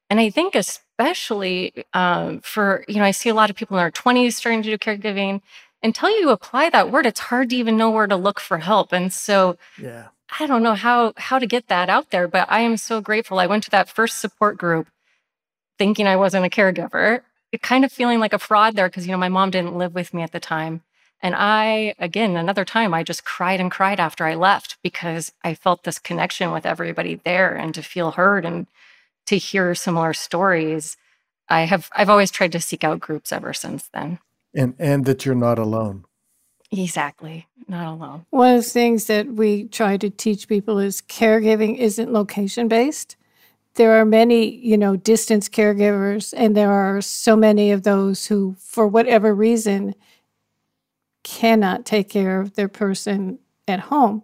And 0.10 0.20
I 0.20 0.30
think, 0.30 0.56
especially 1.02 1.86
um, 1.94 2.40
for, 2.42 2.86
you 2.88 2.96
know, 2.96 3.04
I 3.04 3.12
see 3.12 3.30
a 3.30 3.34
lot 3.34 3.50
of 3.50 3.56
people 3.56 3.78
in 3.78 3.84
their 3.84 3.92
20s 3.92 4.34
starting 4.34 4.62
to 4.64 4.70
do 4.70 4.78
caregiving. 4.78 5.42
Until 5.84 6.10
you 6.12 6.30
apply 6.30 6.70
that 6.70 6.92
word, 6.92 7.08
it's 7.08 7.20
hard 7.20 7.50
to 7.50 7.56
even 7.56 7.76
know 7.76 7.90
where 7.90 8.06
to 8.06 8.16
look 8.16 8.40
for 8.40 8.60
help. 8.60 8.94
And 8.94 9.12
so, 9.12 9.58
yeah. 9.82 10.08
I 10.40 10.48
don't 10.48 10.64
know 10.64 10.76
how 10.76 11.12
how 11.18 11.40
to 11.40 11.46
get 11.46 11.68
that 11.68 11.90
out 11.90 12.12
there, 12.12 12.26
but 12.26 12.50
I 12.50 12.62
am 12.62 12.78
so 12.78 13.02
grateful. 13.02 13.40
I 13.40 13.48
went 13.48 13.64
to 13.66 13.72
that 13.72 13.90
first 13.90 14.22
support 14.22 14.58
group 14.58 14.88
thinking 15.78 16.08
I 16.08 16.16
wasn't 16.16 16.46
a 16.46 16.50
caregiver, 16.50 17.22
kind 17.62 17.84
of 17.84 17.92
feeling 17.92 18.22
like 18.22 18.32
a 18.32 18.40
fraud 18.40 18.76
there 18.76 18.88
because 18.88 19.06
you 19.06 19.12
know 19.12 19.18
my 19.18 19.28
mom 19.28 19.52
didn't 19.52 19.78
live 19.78 19.94
with 19.94 20.14
me 20.14 20.22
at 20.22 20.32
the 20.32 20.40
time. 20.40 20.84
And 21.22 21.36
I, 21.36 21.96
again, 22.00 22.38
another 22.38 22.64
time, 22.64 22.94
I 22.94 23.04
just 23.04 23.26
cried 23.26 23.60
and 23.60 23.70
cried 23.70 24.00
after 24.00 24.26
I 24.26 24.36
left 24.36 24.78
because 24.82 25.34
I 25.44 25.54
felt 25.54 25.84
this 25.84 26.00
connection 26.00 26.52
with 26.52 26.66
everybody 26.66 27.16
there 27.16 27.54
and 27.54 27.76
to 27.76 27.84
feel 27.84 28.12
heard 28.12 28.46
and 28.46 28.68
to 29.26 29.38
hear 29.38 29.74
similar 29.76 30.14
stories. 30.14 30.98
I 31.50 31.62
have 31.62 31.90
I've 31.94 32.10
always 32.10 32.32
tried 32.32 32.52
to 32.54 32.60
seek 32.60 32.84
out 32.84 33.00
groups 33.00 33.32
ever 33.32 33.54
since 33.54 33.90
then. 33.94 34.20
And 34.54 34.76
and 34.80 35.06
that 35.06 35.26
you're 35.26 35.36
not 35.36 35.60
alone. 35.60 36.06
Exactly. 36.72 37.48
Not 37.68 37.88
alone. 37.88 38.26
One 38.30 38.56
of 38.56 38.64
the 38.64 38.70
things 38.70 39.06
that 39.06 39.28
we 39.28 39.66
try 39.66 39.98
to 39.98 40.10
teach 40.10 40.48
people 40.48 40.80
is 40.80 41.02
caregiving 41.02 41.78
isn't 41.78 42.14
location 42.14 42.68
based. 42.68 43.18
There 43.76 43.94
are 44.00 44.06
many, 44.06 44.50
you 44.56 44.78
know, 44.78 44.96
distance 44.98 45.48
caregivers, 45.48 46.34
and 46.36 46.56
there 46.56 46.72
are 46.72 47.02
so 47.02 47.36
many 47.38 47.72
of 47.72 47.84
those 47.84 48.26
who, 48.28 48.56
for 48.60 48.86
whatever 48.88 49.34
reason, 49.34 49.96
cannot 51.24 51.86
take 51.86 52.10
care 52.10 52.42
of 52.42 52.56
their 52.56 52.68
person 52.68 53.40
at 53.68 53.82
home. 53.82 54.24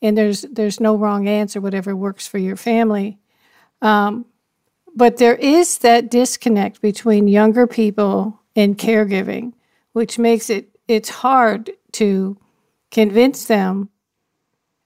And 0.00 0.16
there's 0.16 0.42
there's 0.42 0.80
no 0.80 0.96
wrong 0.96 1.28
answer, 1.28 1.60
whatever 1.60 1.94
works 1.94 2.26
for 2.26 2.38
your 2.38 2.56
family. 2.56 3.18
Um, 3.82 4.24
but 4.94 5.18
there 5.18 5.34
is 5.34 5.78
that 5.78 6.10
disconnect 6.10 6.80
between 6.80 7.28
younger 7.28 7.66
people 7.66 8.40
and 8.56 8.78
caregiving, 8.78 9.52
which 9.92 10.18
makes 10.18 10.48
it 10.48 10.68
it's 10.88 11.10
hard 11.10 11.70
to 11.92 12.38
convince 12.90 13.46
them 13.46 13.90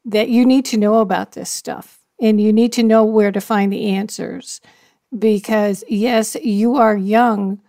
that 0.04 0.28
you 0.28 0.44
need 0.44 0.64
to 0.64 0.76
know 0.76 0.96
about 0.98 1.32
this 1.32 1.50
stuff 1.50 2.00
and 2.20 2.40
you 2.40 2.52
need 2.52 2.72
to 2.72 2.82
know 2.82 3.04
where 3.04 3.32
to 3.32 3.40
find 3.40 3.72
the 3.72 3.86
answers 3.86 4.60
because 5.16 5.84
yes 5.88 6.36
you 6.42 6.76
are 6.76 6.96
young 6.96 7.60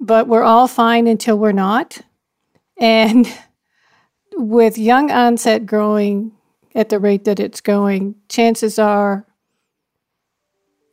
but 0.00 0.28
we're 0.28 0.44
all 0.44 0.68
fine 0.68 1.06
until 1.06 1.38
we're 1.38 1.52
not. 1.52 2.00
And 2.78 3.26
with 4.36 4.78
young 4.78 5.10
onset 5.10 5.66
growing 5.66 6.32
at 6.74 6.90
the 6.90 6.98
rate 6.98 7.24
that 7.24 7.40
it's 7.40 7.60
going 7.60 8.14
chances 8.28 8.78
are 8.78 9.26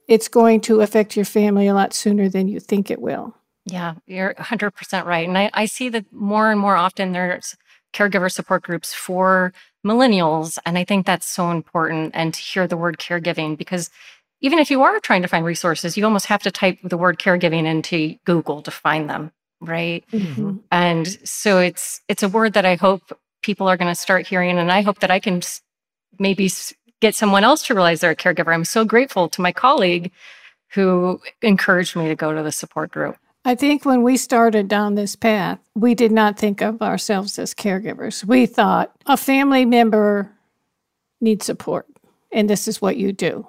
it's 0.08 0.28
going 0.28 0.62
to 0.62 0.82
affect 0.82 1.16
your 1.16 1.26
family 1.26 1.68
a 1.68 1.74
lot 1.74 1.94
sooner 1.94 2.30
than 2.30 2.48
you 2.48 2.60
think 2.60 2.92
it 2.92 3.02
will. 3.02 3.36
Yeah, 3.66 3.96
you're 4.06 4.36
100% 4.36 5.06
right. 5.06 5.28
And 5.28 5.38
I, 5.38 5.50
I 5.54 5.66
see 5.66 5.90
that 5.90 6.12
more 6.14 6.52
and 6.52 6.60
more 6.60 6.76
often 6.76 7.12
there's 7.12 7.56
caregiver 7.94 8.32
support 8.32 8.64
groups 8.64 8.94
for 8.94 9.54
millennials. 9.86 10.60
And 10.66 10.78
I 10.78 10.84
think 10.84 11.06
that's 11.06 11.28
so 11.28 11.50
important. 11.50 12.12
And 12.14 12.34
to 12.34 12.40
hear 12.40 12.68
the 12.68 12.78
word 12.78 12.98
caregiving, 13.00 13.58
because 13.58 13.90
even 14.42 14.60
if 14.60 14.70
you 14.70 14.84
are 14.84 15.00
trying 15.00 15.22
to 15.24 15.28
find 15.28 15.46
resources, 15.46 15.98
you 15.98 16.06
almost 16.06 16.28
have 16.28 16.44
to 16.44 16.52
type 16.52 16.78
the 16.84 16.98
word 16.98 17.18
caregiving 17.18 17.66
into 17.66 18.16
Google 18.26 18.62
to 18.62 18.72
find 18.72 19.10
them, 19.10 19.32
right? 19.62 20.04
Mm-hmm. 20.12 20.58
And 20.72 21.08
so 21.28 21.60
it's 21.60 22.02
it's 22.08 22.22
a 22.22 22.30
word 22.30 22.54
that 22.54 22.66
I 22.66 22.76
hope 22.76 23.18
people 23.42 23.68
are 23.68 23.78
going 23.78 23.92
to 23.92 24.00
start 24.00 24.28
hearing, 24.28 24.60
and 24.60 24.72
I 24.72 24.82
hope 24.82 25.00
that 25.00 25.10
I 25.10 25.20
can 25.20 25.42
maybe 26.20 26.52
get 27.02 27.16
someone 27.16 27.44
else 27.44 27.66
to 27.68 27.74
realize 27.74 28.02
they're 28.02 28.12
a 28.12 28.16
caregiver. 28.16 28.54
I'm 28.54 28.66
so 28.66 28.86
grateful 28.86 29.30
to 29.30 29.42
my 29.42 29.52
colleague 29.52 30.12
who 30.70 31.22
encouraged 31.42 31.96
me 31.96 32.08
to 32.08 32.16
go 32.16 32.34
to 32.34 32.44
the 32.44 32.52
support 32.52 32.92
group. 32.92 33.18
I 33.48 33.54
think 33.54 33.86
when 33.86 34.02
we 34.02 34.18
started 34.18 34.68
down 34.68 34.96
this 34.96 35.16
path, 35.16 35.60
we 35.76 35.94
did 35.94 36.12
not 36.12 36.38
think 36.38 36.62
of 36.62 36.82
ourselves 36.82 37.38
as 37.38 37.54
caregivers. 37.54 38.26
We 38.26 38.48
thought 38.48 38.92
a 39.06 39.18
family 39.18 39.66
member 39.66 40.32
needs 41.22 41.46
support, 41.46 41.86
and 42.32 42.50
this 42.50 42.68
is 42.68 42.82
what 42.82 42.98
you 42.98 43.14
do. 43.14 43.48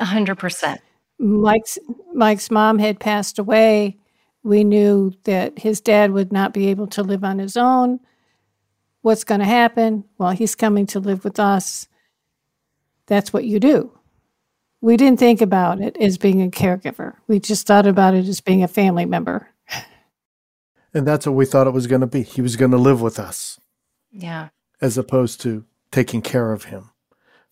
100%. 0.00 0.78
Mike's, 1.18 1.78
Mike's 2.14 2.50
mom 2.50 2.78
had 2.78 3.00
passed 3.00 3.38
away. 3.38 3.98
We 4.44 4.62
knew 4.64 5.12
that 5.24 5.58
his 5.58 5.80
dad 5.80 6.12
would 6.12 6.32
not 6.32 6.54
be 6.54 6.68
able 6.68 6.86
to 6.88 7.02
live 7.02 7.24
on 7.24 7.38
his 7.38 7.56
own. 7.56 8.00
What's 9.02 9.24
going 9.24 9.40
to 9.40 9.46
happen? 9.46 10.04
Well, 10.18 10.30
he's 10.30 10.54
coming 10.54 10.86
to 10.86 11.00
live 11.00 11.24
with 11.24 11.40
us. 11.40 11.88
That's 13.12 13.30
what 13.30 13.44
you 13.44 13.60
do. 13.60 13.92
We 14.80 14.96
didn't 14.96 15.18
think 15.18 15.42
about 15.42 15.82
it 15.82 15.98
as 15.98 16.16
being 16.16 16.40
a 16.42 16.48
caregiver. 16.48 17.12
We 17.28 17.40
just 17.40 17.66
thought 17.66 17.86
about 17.86 18.14
it 18.14 18.26
as 18.26 18.40
being 18.40 18.62
a 18.62 18.68
family 18.68 19.04
member. 19.04 19.48
And 20.94 21.06
that's 21.06 21.26
what 21.26 21.34
we 21.34 21.44
thought 21.44 21.66
it 21.66 21.74
was 21.74 21.86
going 21.86 22.00
to 22.00 22.06
be. 22.06 22.22
He 22.22 22.40
was 22.40 22.56
going 22.56 22.70
to 22.70 22.78
live 22.78 23.02
with 23.02 23.18
us. 23.18 23.60
Yeah. 24.10 24.48
As 24.80 24.96
opposed 24.96 25.42
to 25.42 25.66
taking 25.90 26.22
care 26.22 26.52
of 26.52 26.64
him, 26.64 26.88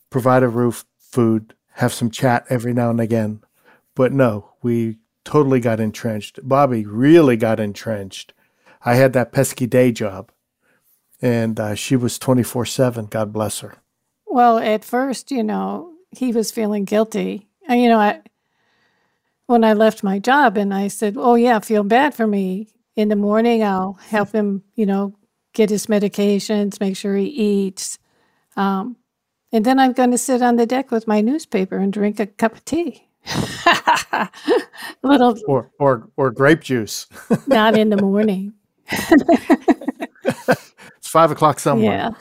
provide 0.08 0.42
a 0.42 0.48
roof, 0.48 0.86
food, 0.98 1.52
have 1.72 1.92
some 1.92 2.10
chat 2.10 2.46
every 2.48 2.72
now 2.72 2.88
and 2.88 2.98
again. 2.98 3.42
But 3.94 4.14
no, 4.14 4.52
we 4.62 4.96
totally 5.24 5.60
got 5.60 5.78
entrenched. 5.78 6.48
Bobbi 6.48 6.86
really 6.88 7.36
got 7.36 7.60
entrenched. 7.60 8.32
I 8.82 8.94
had 8.94 9.12
that 9.12 9.30
pesky 9.30 9.66
day 9.66 9.92
job, 9.92 10.32
and 11.20 11.60
uh, 11.60 11.74
she 11.74 11.96
was 11.96 12.18
24 12.18 12.64
7. 12.64 13.04
God 13.06 13.30
bless 13.30 13.60
her. 13.60 13.79
Well, 14.30 14.58
at 14.58 14.84
first, 14.84 15.32
you 15.32 15.42
know, 15.42 15.92
he 16.12 16.32
was 16.32 16.52
feeling 16.52 16.84
guilty. 16.84 17.48
And, 17.68 17.82
you 17.82 17.88
know, 17.88 17.98
I, 17.98 18.20
when 19.46 19.64
I 19.64 19.72
left 19.72 20.04
my 20.04 20.20
job 20.20 20.56
and 20.56 20.72
I 20.72 20.86
said, 20.86 21.16
Oh, 21.18 21.34
yeah, 21.34 21.58
feel 21.58 21.82
bad 21.82 22.14
for 22.14 22.26
me. 22.26 22.68
In 22.94 23.08
the 23.08 23.16
morning, 23.16 23.64
I'll 23.64 23.94
help 23.94 24.32
him, 24.32 24.62
you 24.74 24.86
know, 24.86 25.14
get 25.52 25.70
his 25.70 25.86
medications, 25.86 26.80
make 26.80 26.96
sure 26.96 27.16
he 27.16 27.26
eats. 27.26 27.98
Um, 28.56 28.96
and 29.52 29.64
then 29.64 29.80
I'm 29.80 29.92
going 29.92 30.12
to 30.12 30.18
sit 30.18 30.42
on 30.42 30.56
the 30.56 30.66
deck 30.66 30.92
with 30.92 31.08
my 31.08 31.20
newspaper 31.20 31.76
and 31.78 31.92
drink 31.92 32.20
a 32.20 32.26
cup 32.26 32.52
of 32.52 32.64
tea. 32.64 33.08
little 35.02 35.36
or 35.46 35.70
or 35.78 36.08
or 36.16 36.30
grape 36.30 36.60
juice. 36.60 37.06
not 37.46 37.76
in 37.76 37.90
the 37.90 38.00
morning. 38.00 38.54
it's 38.90 39.42
five 41.02 41.30
o'clock 41.30 41.60
somewhere. 41.60 42.12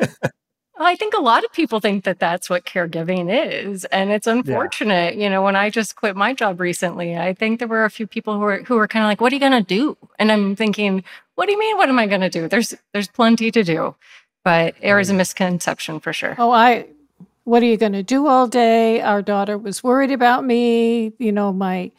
Yeah. 0.00 0.06
I 0.84 0.96
think 0.96 1.14
a 1.14 1.20
lot 1.20 1.44
of 1.44 1.52
people 1.52 1.80
think 1.80 2.04
that 2.04 2.18
that's 2.18 2.50
what 2.50 2.64
caregiving 2.64 3.28
is, 3.30 3.84
and 3.86 4.10
it's 4.10 4.26
unfortunate. 4.26 5.16
Yeah. 5.16 5.24
You 5.24 5.30
know, 5.30 5.42
when 5.42 5.56
I 5.56 5.70
just 5.70 5.96
quit 5.96 6.16
my 6.16 6.34
job 6.34 6.60
recently, 6.60 7.16
I 7.16 7.34
think 7.34 7.58
there 7.58 7.68
were 7.68 7.84
a 7.84 7.90
few 7.90 8.06
people 8.06 8.34
who 8.34 8.40
were 8.40 8.62
who 8.62 8.76
were 8.76 8.88
kind 8.88 9.04
of 9.04 9.08
like, 9.08 9.20
"What 9.20 9.32
are 9.32 9.36
you 9.36 9.40
going 9.40 9.52
to 9.52 9.62
do?" 9.62 9.96
And 10.18 10.32
I'm 10.32 10.56
thinking, 10.56 11.04
"What 11.34 11.46
do 11.46 11.52
you 11.52 11.58
mean? 11.58 11.76
What 11.76 11.88
am 11.88 11.98
I 11.98 12.06
going 12.06 12.20
to 12.20 12.30
do? 12.30 12.48
There's 12.48 12.74
there's 12.92 13.08
plenty 13.08 13.50
to 13.50 13.62
do." 13.62 13.94
But 14.44 14.74
there 14.80 14.98
is 14.98 15.10
a 15.10 15.14
misconception 15.14 16.00
for 16.00 16.12
sure. 16.12 16.34
Oh, 16.38 16.50
I. 16.50 16.86
What 17.44 17.62
are 17.62 17.66
you 17.66 17.76
going 17.76 17.92
to 17.92 18.04
do 18.04 18.28
all 18.28 18.46
day? 18.46 19.00
Our 19.00 19.20
daughter 19.20 19.58
was 19.58 19.82
worried 19.82 20.12
about 20.12 20.44
me. 20.44 21.12
You 21.18 21.32
know, 21.32 21.52
my 21.52 21.90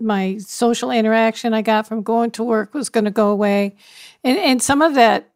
my 0.00 0.38
social 0.38 0.90
interaction 0.90 1.54
I 1.54 1.62
got 1.62 1.86
from 1.86 2.02
going 2.02 2.32
to 2.32 2.42
work 2.44 2.74
was 2.74 2.88
going 2.88 3.04
to 3.04 3.10
go 3.10 3.30
away, 3.30 3.76
and 4.24 4.38
and 4.38 4.62
some 4.62 4.82
of 4.82 4.94
that 4.94 5.28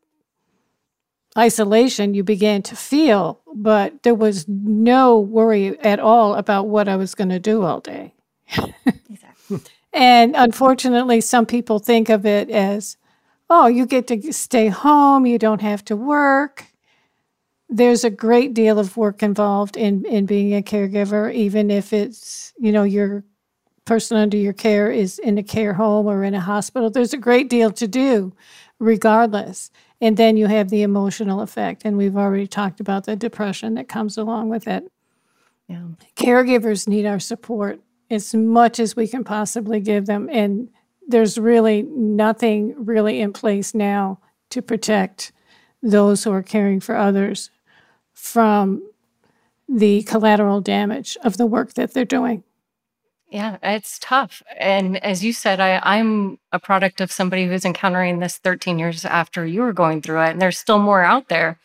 isolation 1.36 2.14
you 2.14 2.22
began 2.22 2.62
to 2.62 2.76
feel, 2.76 3.40
but 3.54 4.02
there 4.02 4.14
was 4.14 4.46
no 4.48 5.18
worry 5.18 5.78
at 5.80 5.98
all 5.98 6.34
about 6.34 6.68
what 6.68 6.88
I 6.88 6.96
was 6.96 7.14
going 7.14 7.30
to 7.30 7.38
do 7.38 7.62
all 7.62 7.80
day. 7.80 8.14
exactly. 8.86 9.60
and 9.92 10.34
unfortunately, 10.36 11.20
some 11.20 11.46
people 11.46 11.78
think 11.78 12.08
of 12.08 12.26
it 12.26 12.50
as, 12.50 12.96
oh, 13.48 13.66
you 13.66 13.86
get 13.86 14.06
to 14.08 14.32
stay 14.32 14.68
home, 14.68 15.26
you 15.26 15.38
don't 15.38 15.62
have 15.62 15.84
to 15.86 15.96
work. 15.96 16.66
There's 17.68 18.04
a 18.04 18.10
great 18.10 18.52
deal 18.52 18.78
of 18.78 18.98
work 18.98 19.22
involved 19.22 19.76
in, 19.76 20.04
in 20.04 20.26
being 20.26 20.54
a 20.54 20.62
caregiver, 20.62 21.32
even 21.32 21.70
if 21.70 21.92
it's, 21.94 22.52
you 22.58 22.72
know, 22.72 22.82
your 22.82 23.24
person 23.84 24.16
under 24.16 24.36
your 24.36 24.52
care 24.52 24.90
is 24.90 25.18
in 25.18 25.38
a 25.38 25.42
care 25.42 25.72
home 25.72 26.06
or 26.06 26.22
in 26.22 26.34
a 26.34 26.40
hospital. 26.40 26.90
There's 26.90 27.14
a 27.14 27.18
great 27.18 27.48
deal 27.48 27.70
to 27.72 27.88
do 27.88 28.32
regardless. 28.78 29.70
And 30.02 30.16
then 30.16 30.36
you 30.36 30.48
have 30.48 30.68
the 30.68 30.82
emotional 30.82 31.40
effect. 31.40 31.82
And 31.84 31.96
we've 31.96 32.16
already 32.16 32.48
talked 32.48 32.80
about 32.80 33.06
the 33.06 33.14
depression 33.14 33.74
that 33.74 33.88
comes 33.88 34.18
along 34.18 34.48
with 34.48 34.66
it. 34.66 34.90
Yeah. 35.68 35.84
Caregivers 36.16 36.88
need 36.88 37.06
our 37.06 37.20
support 37.20 37.80
as 38.10 38.34
much 38.34 38.80
as 38.80 38.96
we 38.96 39.06
can 39.06 39.22
possibly 39.22 39.78
give 39.78 40.06
them. 40.06 40.28
And 40.30 40.68
there's 41.06 41.38
really 41.38 41.82
nothing 41.82 42.74
really 42.76 43.20
in 43.20 43.32
place 43.32 43.74
now 43.74 44.18
to 44.50 44.60
protect 44.60 45.32
those 45.82 46.24
who 46.24 46.32
are 46.32 46.42
caring 46.42 46.80
for 46.80 46.96
others 46.96 47.50
from 48.12 48.82
the 49.68 50.02
collateral 50.02 50.60
damage 50.60 51.16
of 51.22 51.36
the 51.36 51.46
work 51.46 51.74
that 51.74 51.94
they're 51.94 52.04
doing. 52.04 52.42
Yeah, 53.32 53.56
it's 53.62 53.98
tough. 53.98 54.42
And 54.58 55.02
as 55.02 55.24
you 55.24 55.32
said, 55.32 55.58
I, 55.58 55.80
I'm 55.82 56.38
a 56.52 56.58
product 56.58 57.00
of 57.00 57.10
somebody 57.10 57.46
who's 57.46 57.64
encountering 57.64 58.18
this 58.18 58.36
13 58.36 58.78
years 58.78 59.06
after 59.06 59.46
you 59.46 59.62
were 59.62 59.72
going 59.72 60.02
through 60.02 60.20
it. 60.20 60.32
And 60.32 60.42
there's 60.42 60.58
still 60.58 60.78
more 60.78 61.02
out 61.02 61.28
there, 61.28 61.58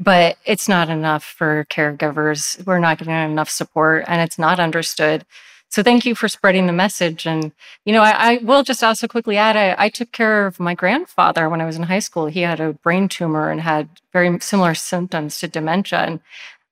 but 0.00 0.36
it's 0.44 0.68
not 0.68 0.90
enough 0.90 1.22
for 1.22 1.66
caregivers. 1.70 2.66
We're 2.66 2.80
not 2.80 2.98
getting 2.98 3.14
enough 3.14 3.48
support 3.48 4.06
and 4.08 4.20
it's 4.22 4.40
not 4.40 4.58
understood. 4.58 5.24
So 5.68 5.84
thank 5.84 6.04
you 6.04 6.16
for 6.16 6.26
spreading 6.26 6.66
the 6.66 6.72
message. 6.72 7.26
And, 7.26 7.52
you 7.84 7.92
know, 7.92 8.02
I, 8.02 8.32
I 8.32 8.36
will 8.38 8.64
just 8.64 8.82
also 8.82 9.06
quickly 9.06 9.36
add 9.36 9.56
I, 9.56 9.76
I 9.78 9.90
took 9.90 10.10
care 10.10 10.48
of 10.48 10.58
my 10.58 10.74
grandfather 10.74 11.48
when 11.48 11.60
I 11.60 11.64
was 11.64 11.76
in 11.76 11.84
high 11.84 12.00
school. 12.00 12.26
He 12.26 12.40
had 12.40 12.58
a 12.58 12.72
brain 12.72 13.08
tumor 13.08 13.52
and 13.52 13.60
had 13.60 13.88
very 14.12 14.36
similar 14.40 14.74
symptoms 14.74 15.38
to 15.38 15.46
dementia. 15.46 16.00
And 16.00 16.20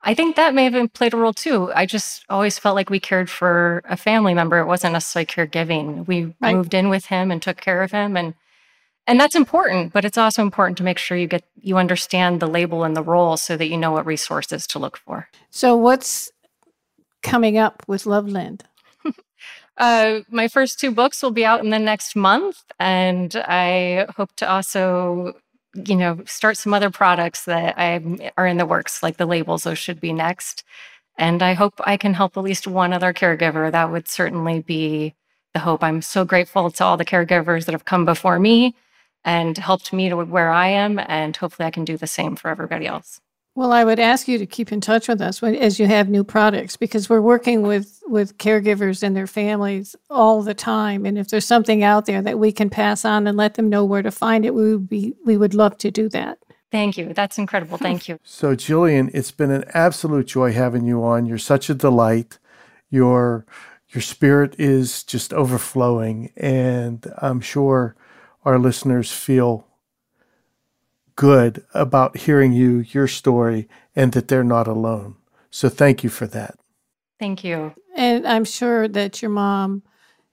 I 0.04 0.14
think 0.14 0.36
that 0.36 0.54
may 0.54 0.68
have 0.68 0.92
played 0.92 1.14
a 1.14 1.16
role 1.16 1.32
too. 1.32 1.72
I 1.74 1.86
just 1.86 2.24
always 2.28 2.58
felt 2.58 2.74
like 2.74 2.90
we 2.90 2.98
cared 2.98 3.30
for 3.30 3.82
a 3.84 3.96
family 3.96 4.34
member. 4.34 4.58
It 4.58 4.66
wasn't 4.66 4.94
necessarily 4.94 5.26
caregiving. 5.26 6.06
We 6.06 6.34
right. 6.40 6.54
moved 6.54 6.74
in 6.74 6.88
with 6.88 7.06
him 7.06 7.30
and 7.30 7.40
took 7.40 7.60
care 7.60 7.82
of 7.82 7.92
him 7.92 8.16
and 8.16 8.34
and 9.06 9.18
that's 9.18 9.34
important, 9.34 9.92
but 9.92 10.04
it's 10.04 10.18
also 10.18 10.42
important 10.42 10.78
to 10.78 10.84
make 10.84 10.98
sure 10.98 11.16
you 11.16 11.26
get 11.26 11.44
you 11.60 11.76
understand 11.76 12.40
the 12.40 12.46
label 12.46 12.84
and 12.84 12.96
the 12.96 13.02
role 13.02 13.36
so 13.36 13.56
that 13.56 13.66
you 13.66 13.76
know 13.76 13.90
what 13.90 14.06
resources 14.06 14.66
to 14.68 14.78
look 14.78 14.96
for. 14.96 15.28
So 15.50 15.76
what's 15.76 16.30
coming 17.22 17.58
up 17.58 17.82
with 17.88 18.04
Lovelind? 18.04 18.62
uh, 19.76 20.20
my 20.30 20.46
first 20.46 20.78
two 20.78 20.92
books 20.92 21.22
will 21.22 21.32
be 21.32 21.44
out 21.44 21.64
in 21.64 21.70
the 21.70 21.80
next 21.80 22.14
month, 22.14 22.62
and 22.78 23.34
I 23.36 24.06
hope 24.16 24.34
to 24.36 24.48
also 24.48 25.34
you 25.74 25.96
know, 25.96 26.20
start 26.26 26.56
some 26.56 26.74
other 26.74 26.90
products 26.90 27.44
that 27.46 27.74
I 27.78 28.32
are 28.36 28.46
in 28.46 28.58
the 28.58 28.66
works, 28.66 29.02
like 29.02 29.16
the 29.16 29.26
labels. 29.26 29.64
Those 29.64 29.78
should 29.78 30.00
be 30.00 30.12
next. 30.12 30.64
And 31.18 31.42
I 31.42 31.54
hope 31.54 31.74
I 31.80 31.96
can 31.96 32.14
help 32.14 32.36
at 32.36 32.42
least 32.42 32.66
one 32.66 32.92
other 32.92 33.12
caregiver. 33.12 33.70
That 33.70 33.90
would 33.90 34.08
certainly 34.08 34.60
be 34.60 35.14
the 35.54 35.60
hope. 35.60 35.82
I'm 35.82 36.02
so 36.02 36.24
grateful 36.24 36.70
to 36.70 36.84
all 36.84 36.96
the 36.96 37.04
caregivers 37.04 37.66
that 37.66 37.72
have 37.72 37.84
come 37.84 38.04
before 38.04 38.38
me 38.38 38.74
and 39.24 39.56
helped 39.58 39.92
me 39.92 40.08
to 40.08 40.16
where 40.16 40.50
I 40.50 40.68
am. 40.68 40.98
And 40.98 41.36
hopefully 41.36 41.66
I 41.66 41.70
can 41.70 41.84
do 41.84 41.96
the 41.96 42.06
same 42.06 42.36
for 42.36 42.50
everybody 42.50 42.86
else. 42.86 43.20
Well, 43.54 43.72
I 43.72 43.84
would 43.84 44.00
ask 44.00 44.28
you 44.28 44.38
to 44.38 44.46
keep 44.46 44.72
in 44.72 44.80
touch 44.80 45.08
with 45.08 45.20
us 45.20 45.42
when, 45.42 45.54
as 45.54 45.78
you 45.78 45.86
have 45.86 46.08
new 46.08 46.24
products 46.24 46.76
because 46.76 47.10
we're 47.10 47.20
working 47.20 47.62
with 47.62 48.02
with 48.06 48.38
caregivers 48.38 49.02
and 49.02 49.14
their 49.14 49.26
families 49.26 49.94
all 50.08 50.42
the 50.42 50.54
time. 50.54 51.04
And 51.04 51.18
if 51.18 51.28
there's 51.28 51.44
something 51.44 51.82
out 51.82 52.06
there 52.06 52.22
that 52.22 52.38
we 52.38 52.50
can 52.50 52.70
pass 52.70 53.04
on 53.04 53.26
and 53.26 53.36
let 53.36 53.54
them 53.54 53.68
know 53.68 53.84
where 53.84 54.02
to 54.02 54.10
find 54.10 54.46
it, 54.46 54.54
we 54.54 54.72
would 54.72 54.88
be 54.88 55.14
we 55.26 55.36
would 55.36 55.54
love 55.54 55.76
to 55.78 55.90
do 55.90 56.08
that. 56.10 56.38
Thank 56.70 56.96
you. 56.96 57.12
That's 57.12 57.36
incredible. 57.36 57.76
Thank 57.76 58.08
you. 58.08 58.18
So, 58.22 58.56
Jillian, 58.56 59.10
it's 59.12 59.30
been 59.30 59.50
an 59.50 59.64
absolute 59.74 60.26
joy 60.26 60.52
having 60.52 60.86
you 60.86 61.04
on. 61.04 61.26
You're 61.26 61.36
such 61.36 61.68
a 61.68 61.74
delight. 61.74 62.38
Your 62.88 63.44
your 63.90 64.00
spirit 64.00 64.56
is 64.58 65.04
just 65.04 65.34
overflowing, 65.34 66.32
and 66.38 67.06
I'm 67.18 67.42
sure 67.42 67.94
our 68.46 68.58
listeners 68.58 69.12
feel 69.12 69.66
good 71.16 71.64
about 71.74 72.16
hearing 72.16 72.52
you, 72.52 72.78
your 72.90 73.08
story, 73.08 73.68
and 73.94 74.12
that 74.12 74.28
they're 74.28 74.44
not 74.44 74.66
alone. 74.66 75.16
So 75.50 75.68
thank 75.68 76.02
you 76.02 76.10
for 76.10 76.26
that. 76.28 76.58
Thank 77.18 77.44
you. 77.44 77.74
And 77.94 78.26
I'm 78.26 78.44
sure 78.44 78.88
that 78.88 79.22
your 79.22 79.30
mom 79.30 79.82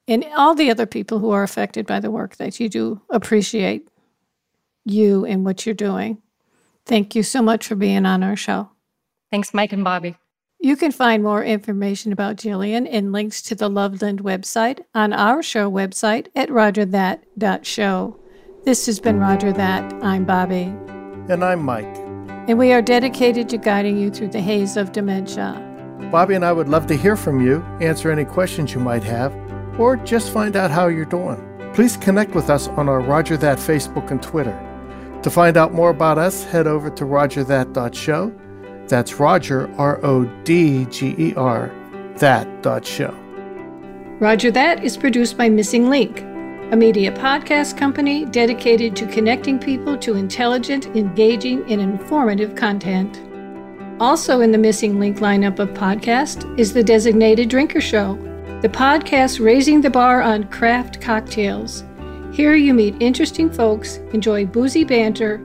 and 0.08 0.26
all 0.36 0.56
the 0.56 0.72
other 0.72 0.86
people 0.86 1.20
who 1.20 1.30
are 1.32 1.44
affected 1.44 1.86
by 1.86 2.00
the 2.00 2.10
work 2.10 2.38
that 2.38 2.60
you 2.60 2.68
do 2.68 3.02
appreciate 3.10 3.88
you 4.86 5.26
and 5.26 5.46
what 5.46 5.66
you're 5.66 5.76
doing. 5.76 6.22
Thank 6.86 7.16
you 7.16 7.22
so 7.22 7.42
much 7.42 7.68
for 7.68 7.76
being 7.76 8.06
on 8.06 8.24
our 8.24 8.36
show. 8.36 8.72
Thanks, 9.30 9.54
Mike 9.54 9.74
and 9.74 9.86
Bobbi. 9.86 10.16
You 10.60 10.76
can 10.76 10.92
find 10.92 11.24
more 11.24 11.44
information 11.44 12.12
about 12.12 12.36
Jillian 12.36 12.88
and 12.92 13.12
links 13.12 13.42
to 13.44 13.56
the 13.56 13.70
Lovelind 13.70 14.22
website 14.22 14.80
on 14.94 15.14
our 15.14 15.42
show 15.42 15.72
website 15.72 16.28
at 16.36 16.50
rodgerthat.show. 16.50 18.20
This 18.66 18.86
has 18.88 19.00
been 19.00 19.20
Rodger 19.20 19.54
That. 19.54 19.94
I'm 20.04 20.26
Bobbi. 20.26 20.68
And 21.30 21.46
I'm 21.46 21.64
Mike. 21.64 21.86
And 22.48 22.60
we 22.60 22.74
are 22.74 22.82
dedicated 22.82 23.48
to 23.50 23.58
guiding 23.58 23.98
you 23.98 24.12
through 24.12 24.28
the 24.30 24.42
haze 24.42 24.76
of 24.76 24.92
dementia. 24.92 25.56
Bobbi 26.12 26.36
and 26.36 26.44
I 26.44 26.52
would 26.52 26.68
love 26.68 26.86
to 26.88 26.98
hear 26.98 27.16
from 27.16 27.40
you, 27.40 27.62
answer 27.80 28.12
any 28.12 28.26
questions 28.26 28.74
you 28.74 28.82
might 28.82 29.04
have, 29.04 29.34
or 29.80 29.96
just 29.96 30.34
find 30.34 30.58
out 30.58 30.72
how 30.72 30.88
you're 30.88 31.06
doing. 31.06 31.42
Please 31.74 31.96
connect 31.96 32.36
with 32.36 32.50
us 32.50 32.68
on 32.68 32.90
our 32.90 33.00
Rodger 33.00 33.38
That 33.38 33.60
Facebook 33.60 34.12
and 34.12 34.22
Twitter. 34.22 34.58
To 35.24 35.30
find 35.30 35.56
out 35.56 35.74
more 35.74 35.92
about 35.92 36.18
us, 36.18 36.44
head 36.44 36.68
over 36.68 36.90
to 36.90 37.06
rodgerthat.show. 37.06 38.34
That's 38.88 39.20
Rodger, 39.20 39.74
R 39.78 40.04
O 40.04 40.26
D 40.44 40.86
G 40.86 41.16
E 41.18 41.34
R, 41.36 41.72
that 42.18 42.62
dot 42.62 42.86
show. 42.86 43.16
Rodger 44.20 44.52
That 44.52 44.84
is 44.84 44.98
produced 44.98 45.38
by 45.38 45.48
Missing 45.48 45.90
Link, 45.90 46.24
a 46.72 46.76
media 46.76 47.12
podcast 47.12 47.76
company 47.76 48.26
dedicated 48.26 48.96
to 48.96 49.08
connecting 49.08 49.58
people 49.58 49.98
to 49.98 50.14
intelligent, 50.14 50.86
engaging, 50.96 51.64
and 51.72 51.82
informative 51.82 52.54
content. 52.54 53.20
Also 54.00 54.42
in 54.42 54.52
the 54.52 54.58
Missing 54.58 55.00
Link 55.00 55.18
lineup 55.18 55.58
of 55.58 55.70
podcasts 55.70 56.46
is 56.60 56.72
the 56.72 56.84
Designated 56.84 57.50
Drinker 57.50 57.82
Show, 57.82 58.14
the 58.62 58.70
podcast 58.70 59.44
raising 59.44 59.82
the 59.82 59.90
bar 59.90 60.22
on 60.22 60.44
craft 60.44 61.02
cocktails. 61.02 61.84
Here 62.32 62.54
you 62.54 62.76
meet 62.76 62.96
interesting 63.00 63.52
folks, 63.52 63.98
enjoy 64.14 64.46
boozy 64.46 64.84
banter, 64.84 65.36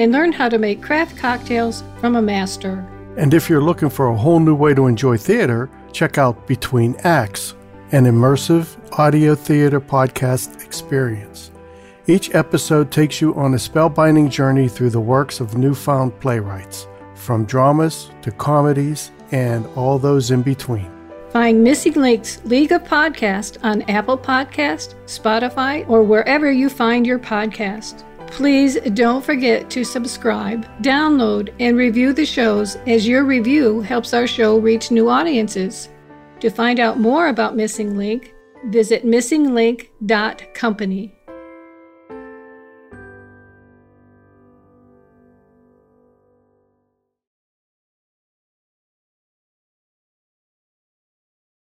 and 0.00 0.10
learn 0.10 0.32
how 0.32 0.48
to 0.48 0.58
make 0.58 0.82
craft 0.82 1.16
cocktails 1.16 1.84
from 2.00 2.16
a 2.16 2.22
master. 2.22 2.84
And 3.16 3.32
if 3.32 3.48
you're 3.48 3.62
looking 3.62 3.88
for 3.88 4.08
a 4.08 4.16
whole 4.16 4.40
new 4.40 4.56
way 4.56 4.74
to 4.74 4.88
enjoy 4.88 5.16
theater, 5.16 5.70
check 5.92 6.18
out 6.18 6.48
Between 6.48 6.96
Acts, 7.04 7.54
an 7.92 8.04
immersive 8.04 8.78
audio 8.98 9.34
theater 9.34 9.78
podcast 9.78 10.64
experience. 10.64 11.50
Each 12.06 12.34
episode 12.34 12.90
takes 12.90 13.20
you 13.20 13.34
on 13.34 13.52
a 13.52 13.58
spellbinding 13.58 14.30
journey 14.30 14.66
through 14.66 14.90
the 14.90 15.00
works 15.00 15.40
of 15.40 15.58
newfound 15.58 16.18
playwrights, 16.18 16.88
from 17.14 17.44
dramas 17.44 18.10
to 18.22 18.32
comedies 18.32 19.12
and 19.30 19.66
all 19.76 19.98
those 19.98 20.30
in 20.30 20.40
between. 20.40 20.90
Find 21.32 21.62
Missing 21.62 21.94
Link's 21.94 22.42
League 22.46 22.72
of 22.72 22.82
Podcast 22.82 23.58
on 23.62 23.82
Apple 23.82 24.16
Podcast, 24.16 24.94
Spotify, 25.04 25.88
or 25.88 26.02
wherever 26.02 26.50
you 26.50 26.70
find 26.70 27.06
your 27.06 27.18
podcast. 27.18 28.04
Please 28.26 28.80
don't 28.94 29.22
forget 29.22 29.68
to 29.68 29.84
subscribe, 29.84 30.66
download, 30.82 31.52
and 31.60 31.76
review 31.76 32.14
the 32.14 32.24
shows 32.24 32.76
as 32.86 33.06
your 33.06 33.24
review 33.24 33.82
helps 33.82 34.14
our 34.14 34.26
show 34.26 34.56
reach 34.58 34.90
new 34.90 35.10
audiences. 35.10 35.90
To 36.42 36.50
find 36.50 36.78
out 36.80 36.98
more 36.98 37.28
about 37.28 37.54
Missing 37.54 37.96
Link, 37.96 38.34
visit 38.64 39.04
missinglink.company. 39.04 41.14